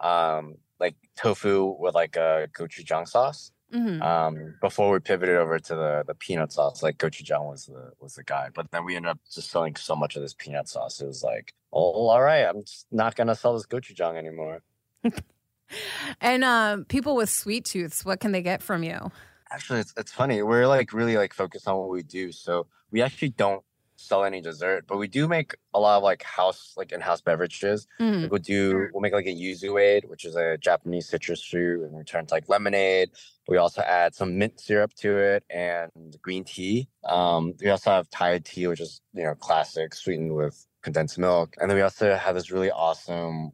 [0.00, 3.52] um like tofu with like a gochujang sauce.
[3.72, 4.02] Mm-hmm.
[4.02, 8.14] Um, before we pivoted over to the the peanut sauce, like gochujang was the was
[8.14, 8.48] the guy.
[8.52, 11.00] But then we ended up just selling so much of this peanut sauce.
[11.00, 14.62] It was like, oh, all right, I'm just not gonna sell this gochujang anymore.
[16.20, 19.12] and um, people with sweet tooths, what can they get from you?
[19.52, 20.42] Actually, it's it's funny.
[20.42, 22.32] We're like really like focused on what we do.
[22.32, 23.62] So we actually don't
[24.00, 27.86] sell any dessert, but we do make a lot of like house like in-house beverages.
[28.00, 28.22] Mm.
[28.22, 31.92] Like we'll do we'll make like a yuzuade, which is a Japanese citrus fruit, and
[31.92, 33.10] we turn to like lemonade.
[33.48, 35.90] We also add some mint syrup to it and
[36.22, 36.88] green tea.
[37.04, 41.54] Um, we also have Thai tea, which is you know classic, sweetened with condensed milk,
[41.60, 43.52] and then we also have this really awesome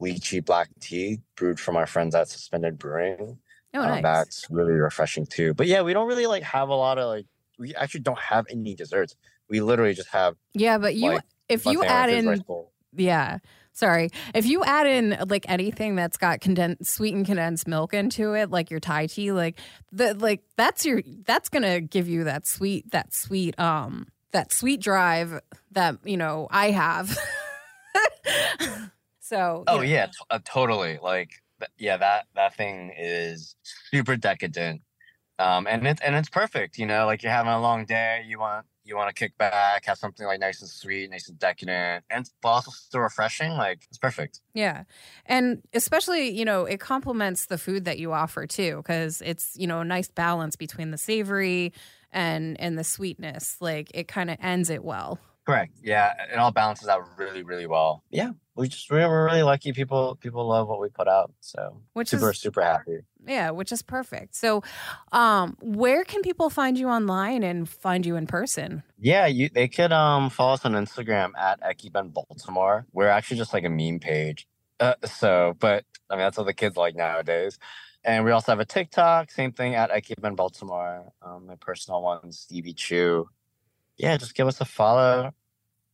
[0.00, 3.38] lychee black tea brewed from our friends at Suspended Brewing.
[3.72, 4.02] Oh, um, nice.
[4.02, 5.54] that's really refreshing too.
[5.54, 7.26] But yeah, we don't really like have a lot of like
[7.58, 9.16] we actually don't have any desserts.
[9.48, 10.78] We literally just have yeah.
[10.78, 12.42] But you, like, if you add in,
[12.94, 13.38] yeah,
[13.72, 18.50] sorry, if you add in like anything that's got condensed, sweetened condensed milk into it,
[18.50, 19.58] like your Thai tea, like
[19.92, 24.80] the like that's your that's gonna give you that sweet that sweet um that sweet
[24.80, 25.40] drive
[25.72, 27.16] that you know I have.
[29.20, 31.30] so oh yeah, t- uh, totally like
[31.78, 33.56] yeah that that thing is
[33.90, 34.82] super decadent
[35.38, 38.38] um and it's and it's perfect you know like you're having a long day you
[38.38, 42.04] want you want to kick back have something like nice and sweet nice and decadent
[42.08, 44.40] and but also still refreshing like it's perfect.
[44.54, 44.84] Yeah
[45.26, 49.66] and especially you know it complements the food that you offer too because it's you
[49.66, 51.72] know a nice balance between the savory
[52.12, 56.50] and and the sweetness like it kind of ends it well correct yeah it all
[56.50, 59.72] balances out really really well yeah we just we're really lucky.
[59.72, 61.32] People people love what we put out.
[61.40, 63.00] So which super is, super happy.
[63.26, 64.34] Yeah, which is perfect.
[64.34, 64.62] So,
[65.12, 68.82] um, where can people find you online and find you in person?
[68.98, 72.86] Yeah, you they could um follow us on Instagram at Ekiben Baltimore.
[72.92, 74.48] We're actually just like a meme page.
[74.80, 77.58] Uh, so, but I mean that's what the kids like nowadays.
[78.04, 81.12] And we also have a TikTok, same thing at Ekiben Baltimore.
[81.20, 83.28] Um, my personal one, Stevie Chu.
[83.96, 85.32] Yeah, just give us a follow.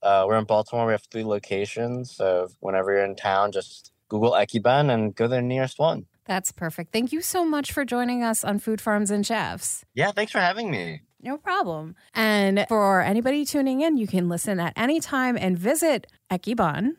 [0.03, 0.87] Uh, we're in Baltimore.
[0.87, 2.15] We have three locations.
[2.15, 6.07] So whenever you're in town, just Google Ekiben and go to the nearest one.
[6.25, 6.93] That's perfect.
[6.93, 9.85] Thank you so much for joining us on Food Farms and Chefs.
[9.95, 11.03] Yeah, thanks for having me.
[11.21, 11.95] No problem.
[12.15, 16.93] And for anybody tuning in, you can listen at any time and visit Ekiben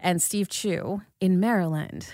[0.00, 2.08] and Steve Chu in Maryland.